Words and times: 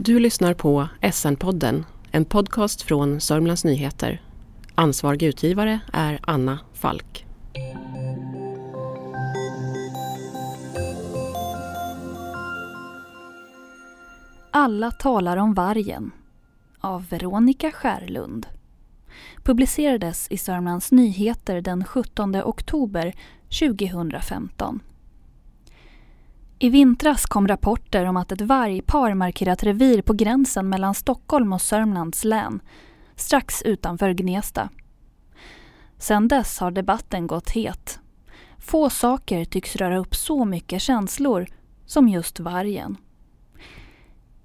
Du 0.00 0.18
lyssnar 0.18 0.54
på 0.54 0.88
SN-podden, 1.12 1.84
en 2.10 2.24
podcast 2.24 2.82
från 2.82 3.20
Sörmlands 3.20 3.64
Nyheter. 3.64 4.22
Ansvarig 4.74 5.22
utgivare 5.22 5.80
är 5.92 6.20
Anna 6.22 6.58
Falk. 6.74 7.26
Alla 14.50 14.90
talar 14.90 15.36
om 15.36 15.54
vargen 15.54 16.10
av 16.80 17.08
Veronica 17.08 17.70
Skärlund. 17.70 18.46
Publicerades 19.44 20.26
i 20.30 20.36
Sörmlands 20.38 20.92
Nyheter 20.92 21.60
den 21.60 21.84
17 21.84 22.36
oktober 22.36 23.14
2015. 23.60 24.80
I 26.60 26.68
vintras 26.70 27.26
kom 27.26 27.48
rapporter 27.48 28.04
om 28.04 28.16
att 28.16 28.32
ett 28.32 28.40
vargpar 28.40 29.14
markerat 29.14 29.62
revir 29.62 30.02
på 30.02 30.12
gränsen 30.12 30.68
mellan 30.68 30.94
Stockholm 30.94 31.52
och 31.52 31.62
Sörmlands 31.62 32.24
län, 32.24 32.60
strax 33.16 33.62
utanför 33.62 34.12
Gnesta. 34.12 34.68
Sedan 35.98 36.28
dess 36.28 36.58
har 36.58 36.70
debatten 36.70 37.26
gått 37.26 37.50
het. 37.50 38.00
Få 38.58 38.90
saker 38.90 39.44
tycks 39.44 39.76
röra 39.76 39.98
upp 39.98 40.14
så 40.14 40.44
mycket 40.44 40.82
känslor 40.82 41.46
som 41.86 42.08
just 42.08 42.40
vargen. 42.40 42.96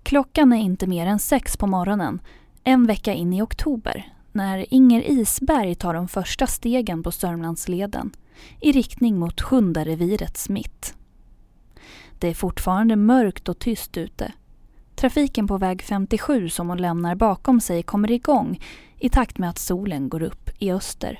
Klockan 0.04 0.54
är 0.54 0.58
inte 0.58 0.88
mer 0.88 1.08
än 1.08 1.20
sex 1.20 1.58
på 1.58 1.68
morgonen, 1.68 2.22
en 2.64 2.88
vecka 2.88 3.14
in 3.14 3.34
i 3.34 3.42
oktober, 3.42 4.14
när 4.32 4.73
Inger 4.73 5.02
Isberg 5.02 5.76
tar 5.76 5.94
de 5.94 6.08
första 6.08 6.48
stegen 6.48 7.04
på 7.04 7.12
Sörmlandsleden 7.12 8.12
i 8.62 8.72
riktning 8.72 9.20
mot 9.20 9.42
Sjundarevirets 9.42 10.50
mitt. 10.50 10.95
Det 12.23 12.30
är 12.30 12.34
fortfarande 12.34 12.95
mörkt 12.95 13.50
och 13.50 13.59
tyst 13.59 13.98
ute. 13.98 14.31
Trafiken 14.95 15.48
på 15.48 15.58
väg 15.58 15.81
57 15.81 16.50
som 16.50 16.70
hon 16.70 16.77
lämnar 16.77 17.16
bakom 17.16 17.62
sig 17.62 17.84
kommer 17.84 18.12
igång 18.12 18.59
i 19.00 19.09
takt 19.09 19.38
med 19.38 19.50
att 19.50 19.59
solen 19.59 20.09
går 20.09 20.23
upp 20.23 20.50
i 20.59 20.72
öster. 20.72 21.20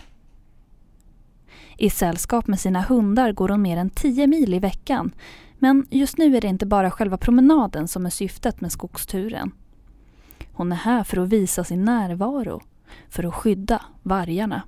I 1.78 1.90
sällskap 1.90 2.48
med 2.48 2.60
sina 2.60 2.82
hundar 2.82 3.32
går 3.32 3.50
hon 3.50 3.62
mer 3.62 3.78
än 3.78 3.90
10 3.90 4.28
mil 4.28 4.54
i 4.54 4.60
veckan 4.60 5.14
men 5.60 5.88
just 5.90 6.18
nu 6.18 6.38
är 6.38 6.42
det 6.42 6.48
inte 6.48 6.66
bara 6.66 6.92
själva 6.92 7.18
promenaden 7.18 7.88
som 7.88 8.06
är 8.06 8.10
syftet 8.10 8.62
med 8.62 8.72
skogsturen. 8.72 9.52
Hon 10.54 10.72
är 10.72 10.76
här 10.76 11.04
för 11.04 11.18
att 11.18 11.30
visa 11.30 11.64
sin 11.64 11.86
närvaro, 11.86 12.62
för 13.10 13.24
att 13.24 13.36
skydda 13.36 13.82
vargarna. 14.04 14.62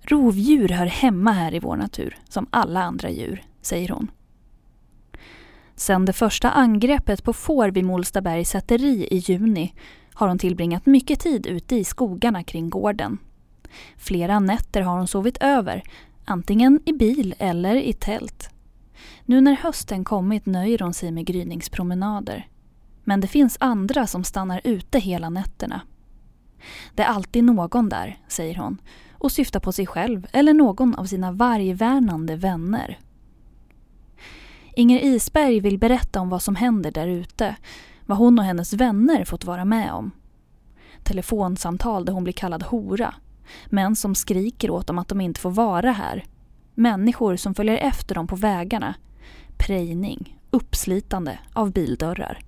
Rovdjur 0.00 0.68
hör 0.68 0.86
hemma 0.86 1.32
här 1.32 1.54
i 1.54 1.58
vår 1.58 1.76
natur, 1.76 2.18
som 2.28 2.46
alla 2.50 2.82
andra 2.82 3.10
djur, 3.10 3.44
säger 3.60 3.88
hon. 3.88 4.10
Sedan 5.82 6.04
det 6.04 6.12
första 6.12 6.50
angreppet 6.50 7.24
på 7.24 7.32
får 7.32 7.68
vid 7.68 7.84
Molstabergs 7.84 8.50
säteri 8.50 9.08
i 9.10 9.16
juni 9.16 9.74
har 10.14 10.28
hon 10.28 10.38
tillbringat 10.38 10.86
mycket 10.86 11.20
tid 11.20 11.46
ute 11.46 11.76
i 11.76 11.84
skogarna 11.84 12.42
kring 12.42 12.70
gården. 12.70 13.18
Flera 13.96 14.38
nätter 14.38 14.80
har 14.80 14.98
hon 14.98 15.08
sovit 15.08 15.38
över, 15.40 15.82
antingen 16.24 16.80
i 16.84 16.92
bil 16.92 17.34
eller 17.38 17.76
i 17.76 17.92
tält. 17.92 18.50
Nu 19.24 19.40
när 19.40 19.56
hösten 19.56 20.04
kommit 20.04 20.46
nöjer 20.46 20.78
hon 20.78 20.94
sig 20.94 21.10
med 21.10 21.26
gryningspromenader. 21.26 22.48
Men 23.04 23.20
det 23.20 23.28
finns 23.28 23.56
andra 23.60 24.06
som 24.06 24.24
stannar 24.24 24.60
ute 24.64 24.98
hela 24.98 25.30
nätterna. 25.30 25.80
Det 26.94 27.02
är 27.02 27.06
alltid 27.06 27.44
någon 27.44 27.88
där, 27.88 28.18
säger 28.28 28.54
hon 28.54 28.80
och 29.12 29.32
syftar 29.32 29.60
på 29.60 29.72
sig 29.72 29.86
själv 29.86 30.26
eller 30.32 30.54
någon 30.54 30.94
av 30.94 31.04
sina 31.04 31.32
vargvärnande 31.32 32.36
vänner. 32.36 32.98
Inger 34.74 35.00
Isberg 35.00 35.60
vill 35.60 35.78
berätta 35.78 36.20
om 36.20 36.28
vad 36.28 36.42
som 36.42 36.56
händer 36.56 36.90
där 36.90 37.06
ute, 37.06 37.56
vad 38.06 38.18
hon 38.18 38.38
och 38.38 38.44
hennes 38.44 38.72
vänner 38.72 39.24
fått 39.24 39.44
vara 39.44 39.64
med 39.64 39.92
om. 39.92 40.10
Telefonsamtal 41.02 42.04
där 42.04 42.12
hon 42.12 42.24
blir 42.24 42.34
kallad 42.34 42.62
hora, 42.62 43.14
män 43.66 43.96
som 43.96 44.14
skriker 44.14 44.70
åt 44.70 44.86
dem 44.86 44.98
att 44.98 45.08
de 45.08 45.20
inte 45.20 45.40
får 45.40 45.50
vara 45.50 45.92
här, 45.92 46.24
människor 46.74 47.36
som 47.36 47.54
följer 47.54 47.76
efter 47.76 48.14
dem 48.14 48.26
på 48.26 48.36
vägarna, 48.36 48.94
prejning, 49.56 50.38
uppslitande 50.50 51.38
av 51.52 51.72
bildörrar. 51.72 52.38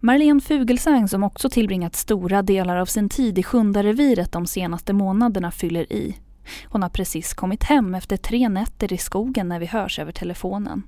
Marlene 0.00 0.40
Fugelsang 0.40 1.08
som 1.08 1.22
också 1.22 1.50
tillbringat 1.50 1.96
stora 1.96 2.42
delar 2.42 2.76
av 2.76 2.86
sin 2.86 3.08
tid 3.08 3.38
i 3.38 3.42
Sjundareviret 3.42 4.32
de 4.32 4.46
senaste 4.46 4.92
månaderna 4.92 5.50
fyller 5.50 5.92
i. 5.92 6.16
Hon 6.64 6.82
har 6.82 6.88
precis 6.88 7.34
kommit 7.34 7.62
hem 7.62 7.94
efter 7.94 8.16
tre 8.16 8.48
nätter 8.48 8.92
i 8.92 8.98
skogen 8.98 9.48
när 9.48 9.58
vi 9.58 9.66
hörs 9.66 9.98
över 9.98 10.12
telefonen. 10.12 10.82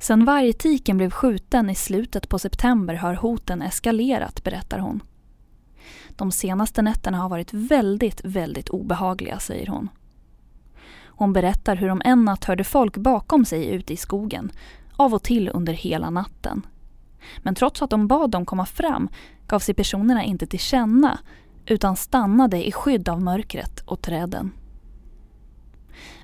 Sen 0.00 0.24
vargtiken 0.24 0.96
blev 0.96 1.10
skjuten 1.10 1.70
i 1.70 1.74
slutet 1.74 2.28
på 2.28 2.38
september 2.38 2.94
har 2.94 3.14
hoten 3.14 3.62
eskalerat, 3.62 4.44
berättar 4.44 4.78
hon. 4.78 5.02
De 6.08 6.32
senaste 6.32 6.82
nätterna 6.82 7.18
har 7.18 7.28
varit 7.28 7.52
väldigt, 7.52 8.20
väldigt 8.24 8.68
obehagliga, 8.68 9.38
säger 9.38 9.66
hon. 9.66 9.88
Hon 11.04 11.32
berättar 11.32 11.76
hur 11.76 11.88
de 11.88 12.02
en 12.04 12.24
natt 12.24 12.44
hörde 12.44 12.64
folk 12.64 12.96
bakom 12.96 13.44
sig 13.44 13.66
ute 13.66 13.92
i 13.92 13.96
skogen, 13.96 14.52
av 14.96 15.14
och 15.14 15.22
till 15.22 15.50
under 15.54 15.72
hela 15.72 16.10
natten. 16.10 16.66
Men 17.38 17.54
trots 17.54 17.82
att 17.82 17.90
de 17.90 18.08
bad 18.08 18.30
dem 18.30 18.46
komma 18.46 18.66
fram 18.66 19.08
gav 19.46 19.58
sig 19.58 19.74
personerna 19.74 20.24
inte 20.24 20.46
till 20.46 20.58
känna 20.58 21.18
utan 21.66 21.96
stannade 21.96 22.66
i 22.66 22.72
skydd 22.72 23.08
av 23.08 23.22
mörkret 23.22 23.80
och 23.80 24.02
träden. 24.02 24.52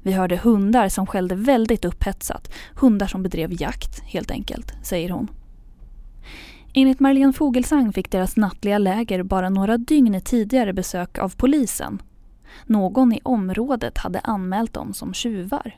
Vi 0.02 0.12
hörde 0.12 0.36
hundar 0.36 0.88
som 0.88 1.06
skällde 1.06 1.34
väldigt 1.34 1.84
upphetsat. 1.84 2.52
Hundar 2.74 3.06
som 3.06 3.22
bedrev 3.22 3.62
jakt, 3.62 4.00
helt 4.00 4.30
enkelt, 4.30 4.72
säger 4.82 5.10
hon. 5.10 5.28
Enligt 6.74 7.00
Marlene 7.00 7.32
Fogelsang 7.32 7.92
fick 7.92 8.10
deras 8.10 8.36
nattliga 8.36 8.78
läger 8.78 9.22
bara 9.22 9.48
några 9.48 9.78
dygn 9.78 10.20
tidigare 10.20 10.72
besök 10.72 11.18
av 11.18 11.36
polisen. 11.36 12.02
Någon 12.66 13.12
i 13.12 13.20
området 13.22 13.98
hade 13.98 14.20
anmält 14.20 14.74
dem 14.74 14.94
som 14.94 15.14
tjuvar. 15.14 15.76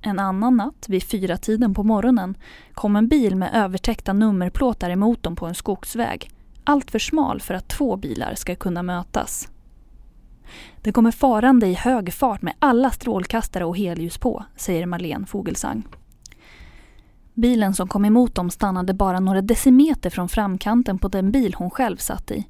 En 0.00 0.18
annan 0.18 0.56
natt, 0.56 0.86
vid 0.88 1.02
fyra 1.02 1.36
tiden 1.36 1.74
på 1.74 1.82
morgonen, 1.82 2.34
kom 2.72 2.96
en 2.96 3.08
bil 3.08 3.36
med 3.36 3.50
övertäckta 3.54 4.12
nummerplåtar 4.12 4.90
emot 4.90 5.22
dem 5.22 5.36
på 5.36 5.46
en 5.46 5.54
skogsväg 5.54 6.30
alltför 6.68 6.98
smal 6.98 7.40
för 7.40 7.54
att 7.54 7.68
två 7.68 7.96
bilar 7.96 8.34
ska 8.34 8.54
kunna 8.54 8.82
mötas. 8.82 9.48
Det 10.82 10.92
kommer 10.92 11.10
farande 11.10 11.66
i 11.66 11.74
hög 11.74 12.12
fart 12.12 12.42
med 12.42 12.54
alla 12.58 12.90
strålkastare 12.90 13.64
och 13.64 13.76
helljus 13.76 14.18
på, 14.18 14.44
säger 14.56 14.86
Marlene 14.86 15.26
Fogelsang. 15.26 15.86
Bilen 17.34 17.74
som 17.74 17.88
kom 17.88 18.04
emot 18.04 18.34
dem 18.34 18.50
stannade 18.50 18.94
bara 18.94 19.20
några 19.20 19.42
decimeter 19.42 20.10
från 20.10 20.28
framkanten 20.28 20.98
på 20.98 21.08
den 21.08 21.32
bil 21.32 21.54
hon 21.54 21.70
själv 21.70 21.96
satt 21.96 22.30
i. 22.30 22.46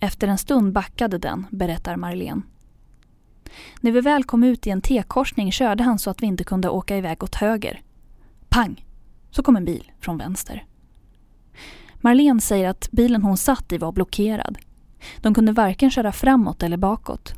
Efter 0.00 0.28
en 0.28 0.38
stund 0.38 0.72
backade 0.72 1.18
den, 1.18 1.46
berättar 1.50 1.96
Marlene. 1.96 2.42
När 3.80 3.92
vi 3.92 4.00
väl 4.00 4.24
kom 4.24 4.44
ut 4.44 4.66
i 4.66 4.70
en 4.70 4.80
T-korsning 4.80 5.52
körde 5.52 5.84
han 5.84 5.98
så 5.98 6.10
att 6.10 6.22
vi 6.22 6.26
inte 6.26 6.44
kunde 6.44 6.68
åka 6.68 6.96
iväg 6.96 7.22
åt 7.22 7.34
höger. 7.34 7.82
Pang! 8.48 8.86
Så 9.30 9.42
kom 9.42 9.56
en 9.56 9.64
bil 9.64 9.92
från 10.00 10.18
vänster. 10.18 10.64
Marlene 12.00 12.40
säger 12.40 12.68
att 12.68 12.90
bilen 12.90 13.22
hon 13.22 13.36
satt 13.36 13.72
i 13.72 13.78
var 13.78 13.92
blockerad. 13.92 14.58
De 15.16 15.34
kunde 15.34 15.52
varken 15.52 15.90
köra 15.90 16.12
framåt 16.12 16.62
eller 16.62 16.76
bakåt. 16.76 17.34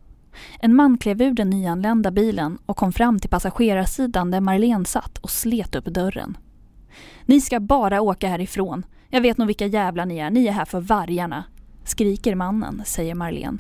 En 0.61 0.77
man 0.77 0.99
klev 0.99 1.23
ur 1.23 1.33
den 1.33 1.51
nyanlända 1.51 2.11
bilen 2.11 2.59
och 2.67 2.77
kom 2.77 2.93
fram 2.93 3.19
till 3.19 3.31
passagerarsidan 3.31 4.31
där 4.31 4.41
Marlene 4.41 4.85
satt 4.85 5.19
och 5.19 5.31
slet 5.31 5.75
upp 5.75 5.85
dörren. 5.85 6.37
Ni 7.27 7.41
ska 7.41 7.61
bara 7.61 8.01
åka 8.01 8.29
härifrån. 8.29 8.87
Jag 9.09 9.21
vet 9.21 9.39
nog 9.39 9.47
vilka 9.47 9.67
jävlar 9.67 10.07
ni 10.07 10.19
är. 10.19 10.31
Ni 10.31 10.47
är 10.47 10.53
här 10.53 10.65
för 10.65 10.81
vargarna. 10.81 11.45
Skriker 11.85 12.35
mannen, 12.35 12.83
säger 12.87 13.15
Marlene 13.15 13.59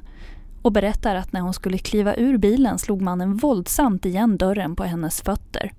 och 0.62 0.72
berättar 0.72 1.14
att 1.14 1.32
när 1.32 1.40
hon 1.40 1.54
skulle 1.54 1.78
kliva 1.78 2.14
ur 2.14 2.38
bilen 2.38 2.78
slog 2.78 3.02
mannen 3.02 3.36
våldsamt 3.36 4.06
igen 4.06 4.36
dörren 4.36 4.76
på 4.76 4.84
hennes 4.84 5.22
fötter. 5.22 5.72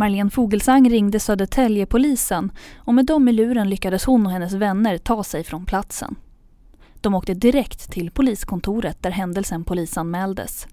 Marlene 0.00 0.30
Fogelsang 0.30 0.90
ringde 0.90 1.20
Södertäljepolisen 1.20 2.52
och 2.76 2.94
med 2.94 3.06
dem 3.06 3.28
i 3.28 3.32
luren 3.32 3.70
lyckades 3.70 4.04
hon 4.04 4.26
och 4.26 4.32
hennes 4.32 4.52
vänner 4.52 4.98
ta 4.98 5.24
sig 5.24 5.44
från 5.44 5.66
platsen. 5.66 6.16
De 7.00 7.14
åkte 7.14 7.34
direkt 7.34 7.90
till 7.92 8.10
poliskontoret 8.10 9.02
där 9.02 9.10
händelsen 9.10 9.64
polisanmäldes. 9.64 10.66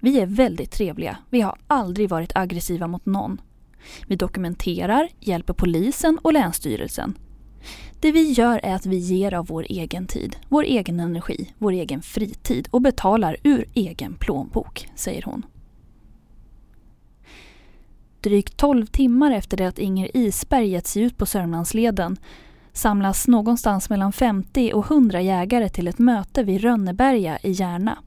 Vi 0.00 0.20
är 0.20 0.26
väldigt 0.26 0.70
trevliga. 0.70 1.18
Vi 1.30 1.40
har 1.40 1.58
aldrig 1.66 2.08
varit 2.08 2.36
aggressiva 2.36 2.86
mot 2.86 3.06
någon. 3.06 3.40
Vi 4.06 4.16
dokumenterar, 4.16 5.08
hjälper 5.20 5.52
polisen 5.52 6.18
och 6.22 6.32
Länsstyrelsen. 6.32 7.18
Det 8.00 8.12
vi 8.12 8.32
gör 8.32 8.60
är 8.62 8.74
att 8.74 8.86
vi 8.86 8.96
ger 8.96 9.34
av 9.34 9.46
vår 9.46 9.66
egen 9.68 10.06
tid, 10.06 10.36
vår 10.48 10.62
egen 10.62 11.00
energi, 11.00 11.54
vår 11.58 11.72
egen 11.72 12.02
fritid 12.02 12.68
och 12.70 12.82
betalar 12.82 13.36
ur 13.42 13.68
egen 13.74 14.14
plånbok, 14.14 14.88
säger 14.94 15.22
hon. 15.22 15.42
Drygt 18.22 18.56
12 18.56 18.86
timmar 18.86 19.30
efter 19.30 19.56
det 19.56 19.66
att 19.66 19.78
Inger 19.78 20.16
Isberg 20.16 20.68
gett 20.68 20.86
sig 20.86 21.02
ut 21.02 21.18
på 21.18 21.26
Sörmlandsleden 21.26 22.16
samlas 22.72 23.28
någonstans 23.28 23.90
mellan 23.90 24.12
50 24.12 24.72
och 24.74 24.90
100 24.90 25.20
jägare 25.20 25.68
till 25.68 25.88
ett 25.88 25.98
möte 25.98 26.42
vid 26.42 26.60
Rönneberga 26.60 27.38
i 27.42 27.50
Järna. 27.50 27.98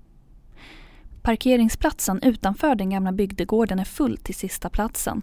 Parkeringsplatsen 1.22 2.20
utanför 2.22 2.76
den 2.76 2.90
gamla 2.90 3.12
bygdegården 3.12 3.80
är 3.80 3.86
full 3.86 4.18
till 4.18 4.36
sista 4.36 4.70
platsen. 4.70 5.22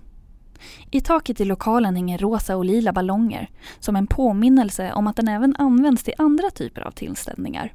I 0.90 1.00
taket 1.00 1.40
i 1.40 1.44
lokalen 1.44 1.96
hänger 1.96 2.18
rosa 2.18 2.56
och 2.56 2.64
lila 2.64 2.92
ballonger 2.92 3.50
som 3.80 3.96
en 3.96 4.06
påminnelse 4.06 4.92
om 4.92 5.06
att 5.06 5.16
den 5.16 5.28
även 5.28 5.56
används 5.56 6.02
till 6.02 6.14
andra 6.18 6.50
typer 6.50 6.80
av 6.80 6.90
tillställningar. 6.90 7.74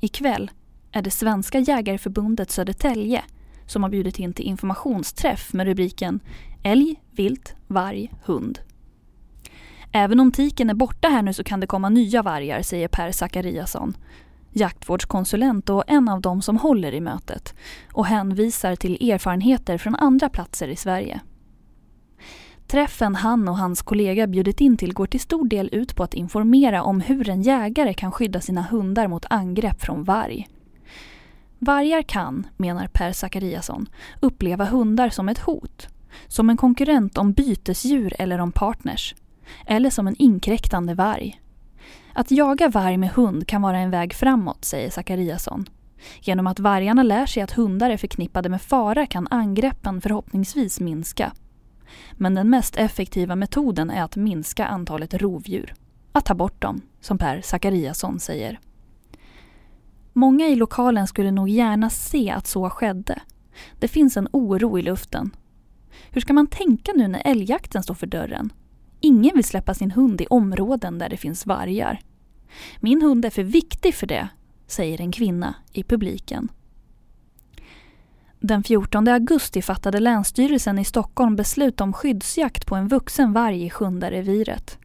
Ikväll 0.00 0.50
är 0.92 1.02
det 1.02 1.10
Svenska 1.10 1.58
Jägareförbundet 1.58 2.50
Södertälje 2.50 3.24
som 3.74 3.82
har 3.82 3.90
bjudit 3.90 4.18
in 4.18 4.32
till 4.32 4.44
informationsträff 4.44 5.52
med 5.52 5.66
rubriken 5.66 6.20
Älg, 6.62 7.02
vilt, 7.10 7.54
varg, 7.66 8.12
hund. 8.24 8.58
Även 9.92 10.20
om 10.20 10.32
tiken 10.32 10.70
är 10.70 10.74
borta 10.74 11.08
här 11.08 11.22
nu 11.22 11.32
så 11.32 11.44
kan 11.44 11.60
det 11.60 11.66
komma 11.66 11.88
nya 11.88 12.22
vargar, 12.22 12.62
säger 12.62 12.88
Per 12.88 13.12
Zachariasson, 13.12 13.96
jaktvårdskonsulent 14.52 15.70
och 15.70 15.84
en 15.86 16.08
av 16.08 16.20
dem 16.20 16.42
som 16.42 16.56
håller 16.56 16.92
i 16.94 17.00
mötet 17.00 17.54
och 17.92 18.06
hänvisar 18.06 18.76
till 18.76 19.10
erfarenheter 19.10 19.78
från 19.78 19.94
andra 19.94 20.28
platser 20.28 20.68
i 20.68 20.76
Sverige. 20.76 21.20
Träffen 22.66 23.14
han 23.14 23.48
och 23.48 23.58
hans 23.58 23.82
kollega 23.82 24.26
bjudit 24.26 24.60
in 24.60 24.76
till 24.76 24.92
går 24.92 25.06
till 25.06 25.20
stor 25.20 25.48
del 25.48 25.68
ut 25.72 25.96
på 25.96 26.02
att 26.02 26.14
informera 26.14 26.82
om 26.82 27.00
hur 27.00 27.28
en 27.28 27.42
jägare 27.42 27.94
kan 27.94 28.12
skydda 28.12 28.40
sina 28.40 28.62
hundar 28.62 29.08
mot 29.08 29.26
angrepp 29.30 29.80
från 29.80 30.04
varg. 30.04 30.48
Vargar 31.64 32.02
kan, 32.02 32.46
menar 32.56 32.86
Per 32.86 33.12
Zachariasson, 33.12 33.88
uppleva 34.20 34.64
hundar 34.64 35.08
som 35.08 35.28
ett 35.28 35.38
hot. 35.38 35.88
Som 36.28 36.50
en 36.50 36.56
konkurrent 36.56 37.18
om 37.18 37.32
bytesdjur 37.32 38.14
eller 38.18 38.38
om 38.38 38.52
partners. 38.52 39.14
Eller 39.66 39.90
som 39.90 40.06
en 40.06 40.16
inkräktande 40.18 40.94
varg. 40.94 41.40
Att 42.12 42.30
jaga 42.30 42.68
varg 42.68 42.96
med 42.96 43.10
hund 43.10 43.48
kan 43.48 43.62
vara 43.62 43.78
en 43.78 43.90
väg 43.90 44.14
framåt, 44.14 44.64
säger 44.64 44.90
Zachariasson. 44.90 45.64
Genom 46.20 46.46
att 46.46 46.60
vargarna 46.60 47.02
lär 47.02 47.26
sig 47.26 47.42
att 47.42 47.52
hundar 47.52 47.90
är 47.90 47.96
förknippade 47.96 48.48
med 48.48 48.62
fara 48.62 49.06
kan 49.06 49.28
angreppen 49.30 50.00
förhoppningsvis 50.00 50.80
minska. 50.80 51.32
Men 52.12 52.34
den 52.34 52.50
mest 52.50 52.76
effektiva 52.76 53.36
metoden 53.36 53.90
är 53.90 54.02
att 54.02 54.16
minska 54.16 54.66
antalet 54.66 55.14
rovdjur. 55.14 55.74
Att 56.12 56.24
ta 56.24 56.34
bort 56.34 56.62
dem, 56.62 56.80
som 57.00 57.18
Per 57.18 57.40
Zachariasson 57.40 58.20
säger. 58.20 58.58
Många 60.16 60.46
i 60.48 60.56
lokalen 60.56 61.06
skulle 61.06 61.30
nog 61.30 61.48
gärna 61.48 61.90
se 61.90 62.30
att 62.30 62.46
så 62.46 62.70
skedde. 62.70 63.22
Det 63.78 63.88
finns 63.88 64.16
en 64.16 64.28
oro 64.32 64.78
i 64.78 64.82
luften. 64.82 65.30
Hur 66.10 66.20
ska 66.20 66.32
man 66.32 66.46
tänka 66.46 66.92
nu 66.96 67.08
när 67.08 67.22
älgjakten 67.24 67.82
står 67.82 67.94
för 67.94 68.06
dörren? 68.06 68.52
Ingen 69.00 69.34
vill 69.34 69.44
släppa 69.44 69.74
sin 69.74 69.90
hund 69.90 70.20
i 70.20 70.26
områden 70.26 70.98
där 70.98 71.08
det 71.08 71.16
finns 71.16 71.46
vargar. 71.46 72.00
Min 72.80 73.02
hund 73.02 73.24
är 73.24 73.30
för 73.30 73.42
viktig 73.42 73.94
för 73.94 74.06
det, 74.06 74.28
säger 74.66 75.00
en 75.00 75.12
kvinna 75.12 75.54
i 75.72 75.82
publiken. 75.82 76.48
Den 78.40 78.62
14 78.62 79.08
augusti 79.08 79.62
fattade 79.62 80.00
Länsstyrelsen 80.00 80.78
i 80.78 80.84
Stockholm 80.84 81.36
beslut 81.36 81.80
om 81.80 81.92
skyddsjakt 81.92 82.66
på 82.66 82.74
en 82.74 82.88
vuxen 82.88 83.32
varg 83.32 83.64
i 83.64 83.70
Sjundareviret. 83.70 84.78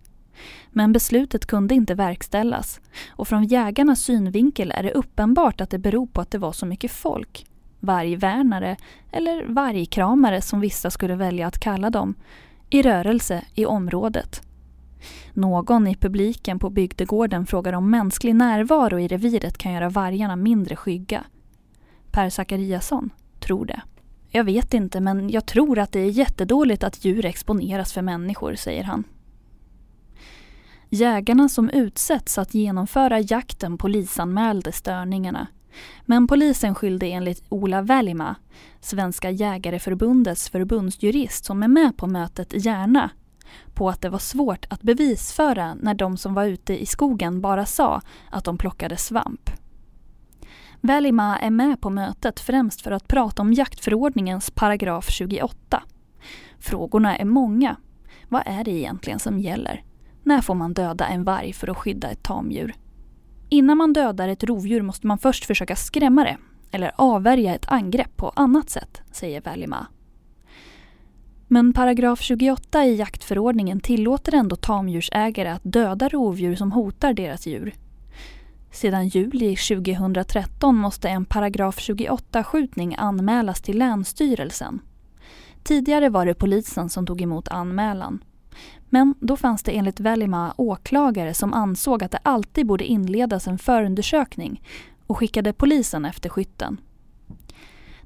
Men 0.72 0.94
beslutet 0.94 1.46
kunde 1.46 1.76
inte 1.76 1.96
verkställas 1.96 2.82
och 3.10 3.28
från 3.28 3.44
jägarnas 3.44 4.02
synvinkel 4.02 4.72
är 4.72 4.84
det 4.84 4.92
uppenbart 4.92 5.62
att 5.62 5.70
det 5.70 5.80
beror 5.80 6.08
på 6.08 6.22
att 6.22 6.32
det 6.32 6.38
var 6.38 6.52
så 6.52 6.66
mycket 6.66 6.92
folk. 6.92 7.46
Vargvärnare, 7.80 8.78
eller 9.12 9.46
vargkramare 9.46 10.42
som 10.42 10.60
vissa 10.60 10.90
skulle 10.90 11.16
välja 11.16 11.48
att 11.48 11.60
kalla 11.60 11.90
dem, 11.90 12.16
i 12.70 12.82
rörelse 12.82 13.46
i 13.56 13.66
området. 13.66 14.42
Någon 15.34 15.88
i 15.88 15.96
publiken 15.96 16.60
på 16.60 16.70
bygdegården 16.70 17.46
frågar 17.46 17.74
om 17.74 17.90
mänsklig 17.90 18.36
närvaro 18.36 19.00
i 19.00 19.08
reviret 19.08 19.58
kan 19.58 19.74
göra 19.74 19.90
vargarna 19.90 20.36
mindre 20.36 20.76
skygga. 20.76 21.24
Per 22.12 22.30
Zachariasson 22.30 23.10
tror 23.40 23.66
det. 23.66 23.82
Jag 24.30 24.44
vet 24.44 24.74
inte 24.74 25.00
men 25.00 25.30
jag 25.30 25.46
tror 25.46 25.80
att 25.80 25.92
det 25.92 26.00
är 26.00 26.10
jättedåligt 26.10 26.84
att 26.84 27.06
djur 27.06 27.26
exponeras 27.26 27.94
för 27.94 28.02
människor, 28.02 28.56
säger 28.56 28.84
han. 28.84 29.04
Jägarna 30.92 31.50
som 31.50 31.70
utsätts 31.70 32.38
att 32.38 32.54
genomföra 32.54 33.20
jakten 33.20 33.78
polisanmälde 33.78 34.72
störningarna. 34.72 35.48
Men 36.06 36.28
polisen 36.28 36.76
skyllde 36.76 37.08
enligt 37.08 37.44
Ola 37.50 37.82
Välima, 37.82 38.36
Svenska 38.82 39.32
jägareförbundets 39.32 40.50
förbundsjurist 40.50 41.46
som 41.46 41.64
är 41.64 41.68
med 41.68 41.98
på 41.98 42.08
mötet 42.08 42.54
i 42.54 42.58
Järna, 42.58 43.10
på 43.74 43.90
att 43.90 44.02
det 44.02 44.10
var 44.10 44.20
svårt 44.20 44.66
att 44.70 44.82
bevisföra 44.82 45.74
när 45.74 45.94
de 45.94 46.18
som 46.18 46.34
var 46.34 46.46
ute 46.46 46.82
i 46.82 46.86
skogen 46.86 47.42
bara 47.42 47.66
sa 47.66 48.02
att 48.32 48.44
de 48.44 48.58
plockade 48.58 48.98
svamp. 48.98 49.50
Välima 50.82 51.40
är 51.40 51.52
med 51.52 51.82
på 51.82 51.90
mötet 51.90 52.40
främst 52.40 52.82
för 52.82 52.92
att 52.92 53.08
prata 53.08 53.42
om 53.42 53.54
jaktförordningens 53.54 54.52
paragraf 54.52 55.10
28. 55.10 55.84
Frågorna 56.60 57.18
är 57.18 57.26
många. 57.26 57.76
Vad 58.30 58.44
är 58.46 58.64
det 58.64 58.72
egentligen 58.72 59.20
som 59.20 59.40
gäller? 59.40 59.84
När 60.30 60.42
får 60.42 60.56
man 60.56 60.74
döda 60.74 61.08
en 61.08 61.24
varg 61.24 61.54
för 61.54 61.68
att 61.68 61.78
skydda 61.78 62.10
ett 62.10 62.24
tamdjur? 62.24 62.76
Innan 63.50 63.78
man 63.78 63.94
dödar 63.94 64.28
ett 64.28 64.44
rovdjur 64.44 64.82
måste 64.82 65.08
man 65.08 65.18
först 65.18 65.46
försöka 65.46 65.76
skrämma 65.76 66.24
det 66.24 66.38
eller 66.72 66.92
avvärja 66.96 67.56
ett 67.56 67.72
angrepp 67.72 68.18
på 68.18 68.30
annat 68.30 68.70
sätt, 68.70 69.02
säger 69.12 69.42
Välima. 69.42 69.88
Men 71.48 71.74
paragraf 71.74 72.22
28 72.22 72.86
i 72.86 72.96
jaktförordningen 72.96 73.80
tillåter 73.80 74.36
ändå 74.36 74.56
tamdjursägare 74.56 75.50
att 75.50 75.64
döda 75.64 76.10
rovdjur 76.10 76.56
som 76.56 76.72
hotar 76.72 77.14
deras 77.14 77.48
djur. 77.48 77.74
Sedan 78.72 79.08
juli 79.08 79.56
2013 79.56 80.76
måste 80.76 81.10
en 81.10 81.26
paragraf 81.26 81.80
28-skjutning 81.80 82.96
anmälas 82.98 83.62
till 83.62 83.78
Länsstyrelsen. 83.78 84.82
Tidigare 85.64 86.10
var 86.10 86.26
det 86.26 86.34
polisen 86.34 86.90
som 86.90 87.06
tog 87.06 87.22
emot 87.22 87.48
anmälan. 87.48 88.24
Men 88.90 89.16
då 89.20 89.38
fanns 89.38 89.64
det 89.64 89.78
enligt 89.78 90.00
Välima 90.00 90.54
åklagare 90.58 91.34
som 91.34 91.54
ansåg 91.54 92.04
att 92.04 92.12
det 92.12 92.20
alltid 92.24 92.68
borde 92.68 92.86
inledas 92.86 93.48
en 93.48 93.58
förundersökning 93.58 94.64
och 95.08 95.18
skickade 95.18 95.54
polisen 95.54 96.06
efter 96.06 96.30
skytten. 96.30 96.82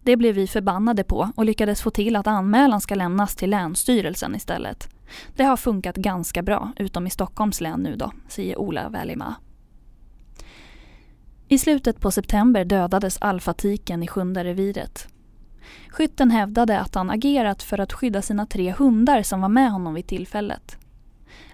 Det 0.04 0.18
blev 0.18 0.36
vi 0.36 0.48
förbannade 0.48 1.04
på 1.04 1.32
och 1.36 1.46
lyckades 1.46 1.82
få 1.82 1.90
till 1.90 2.16
att 2.16 2.28
anmälan 2.28 2.82
ska 2.82 2.96
lämnas 2.96 3.36
till 3.36 3.50
Länsstyrelsen 3.50 4.36
istället. 4.36 4.90
Det 5.36 5.44
har 5.44 5.58
funkat 5.58 5.96
ganska 5.96 6.42
bra, 6.42 6.72
utom 6.78 7.08
i 7.08 7.10
Stockholms 7.10 7.62
län 7.62 7.80
nu 7.80 7.96
då, 7.96 8.12
säger 8.28 8.60
Ola 8.60 8.90
Välima. 8.90 9.36
I 11.48 11.58
slutet 11.58 12.00
på 12.00 12.12
september 12.12 12.66
dödades 12.66 13.18
alfatiken 13.22 14.04
i 14.04 14.08
sjunde 14.08 14.44
reviret. 14.44 15.08
Skytten 15.90 16.32
hävdade 16.32 16.80
att 16.80 16.96
han 16.96 17.10
agerat 17.10 17.64
för 17.64 17.80
att 17.80 17.94
skydda 17.94 18.22
sina 18.22 18.46
tre 18.46 18.72
hundar 18.72 19.24
som 19.24 19.42
var 19.42 19.50
med 19.50 19.72
honom 19.72 19.94
vid 19.94 20.08
tillfället. 20.08 20.78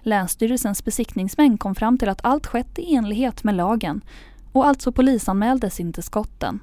Länsstyrelsens 0.00 0.84
besiktningsmän 0.84 1.58
kom 1.58 1.74
fram 1.74 1.98
till 1.98 2.08
att 2.08 2.24
allt 2.24 2.46
skett 2.46 2.78
i 2.78 2.94
enlighet 2.94 3.44
med 3.44 3.54
lagen 3.54 4.00
och 4.52 4.66
alltså 4.66 4.92
polisanmäldes 4.92 5.80
inte 5.80 6.02
skotten. 6.02 6.60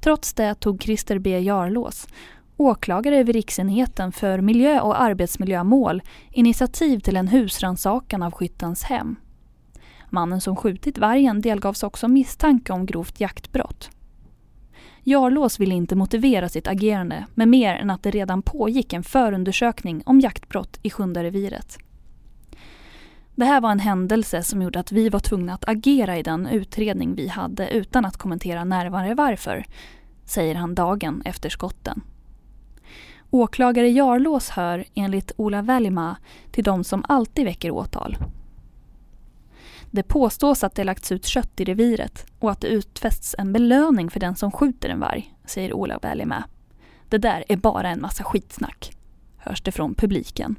Trots 0.00 0.34
det 0.34 0.54
tog 0.54 0.82
Christer 0.82 1.18
B 1.18 1.38
Jarlås, 1.40 2.08
åklagare 2.56 3.22
vid 3.22 3.34
Riksenheten 3.34 4.12
för 4.12 4.40
miljö 4.40 4.80
och 4.80 5.00
arbetsmiljömål, 5.00 6.02
initiativ 6.30 6.98
till 6.98 7.16
en 7.16 7.28
husrannsakan 7.28 8.22
av 8.22 8.32
skyttens 8.32 8.82
hem. 8.82 9.16
Mannen 10.10 10.40
som 10.40 10.56
skjutit 10.56 10.98
vargen 10.98 11.40
delgavs 11.40 11.82
också 11.82 12.08
misstanke 12.08 12.72
om 12.72 12.86
grovt 12.86 13.20
jaktbrott. 13.20 13.90
Jarlås 15.08 15.60
ville 15.60 15.74
inte 15.74 15.96
motivera 15.96 16.48
sitt 16.48 16.68
agerande 16.68 17.26
med 17.34 17.48
mer 17.48 17.74
än 17.74 17.90
att 17.90 18.02
det 18.02 18.10
redan 18.10 18.42
pågick 18.42 18.92
en 18.92 19.02
förundersökning 19.02 20.02
om 20.06 20.20
jaktbrott 20.20 20.78
i 20.82 20.90
Sjunde 20.90 21.22
reviret. 21.22 21.78
Det 23.34 23.44
här 23.44 23.60
var 23.60 23.70
en 23.70 23.80
händelse 23.80 24.42
som 24.42 24.62
gjorde 24.62 24.80
att 24.80 24.92
vi 24.92 25.08
var 25.08 25.20
tvungna 25.20 25.54
att 25.54 25.68
agera 25.68 26.18
i 26.18 26.22
den 26.22 26.46
utredning 26.46 27.14
vi 27.14 27.28
hade 27.28 27.70
utan 27.70 28.04
att 28.04 28.16
kommentera 28.16 28.64
närmare 28.64 29.14
varför, 29.14 29.66
säger 30.24 30.54
han 30.54 30.74
dagen 30.74 31.22
efter 31.24 31.48
skotten. 31.48 32.00
Åklagare 33.30 33.88
Jarlås 33.88 34.50
hör, 34.50 34.84
enligt 34.94 35.32
Ola 35.36 35.62
Välima, 35.62 36.16
till 36.50 36.64
de 36.64 36.84
som 36.84 37.04
alltid 37.08 37.44
väcker 37.44 37.70
åtal. 37.70 38.16
Det 39.90 40.02
påstås 40.02 40.64
att 40.64 40.74
det 40.74 40.84
lagts 40.84 41.12
ut 41.12 41.26
kött 41.26 41.60
i 41.60 41.64
reviret 41.64 42.26
och 42.38 42.50
att 42.50 42.60
det 42.60 42.68
utfästs 42.68 43.34
en 43.38 43.52
belöning 43.52 44.10
för 44.10 44.20
den 44.20 44.36
som 44.36 44.52
skjuter 44.52 44.88
en 44.88 45.00
varg, 45.00 45.34
säger 45.44 45.72
Ola 45.72 45.98
Välima. 46.02 46.44
Det 47.08 47.18
där 47.18 47.44
är 47.48 47.56
bara 47.56 47.88
en 47.88 48.00
massa 48.00 48.24
skitsnack, 48.24 48.96
hörs 49.36 49.62
det 49.62 49.72
från 49.72 49.94
publiken. 49.94 50.56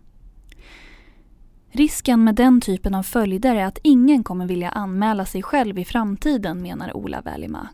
Risken 1.72 2.24
med 2.24 2.36
den 2.36 2.62
typen 2.62 2.96
av 2.96 3.04
följder 3.04 3.56
är 3.56 3.66
att 3.66 3.80
ingen 3.84 4.24
kommer 4.24 4.48
vilja 4.48 4.70
anmäla 4.70 5.26
sig 5.26 5.44
själv 5.44 5.80
i 5.80 5.86
framtiden, 5.86 6.62
menar 6.62 6.98
Ola 6.98 7.22
Välima. 7.22 7.68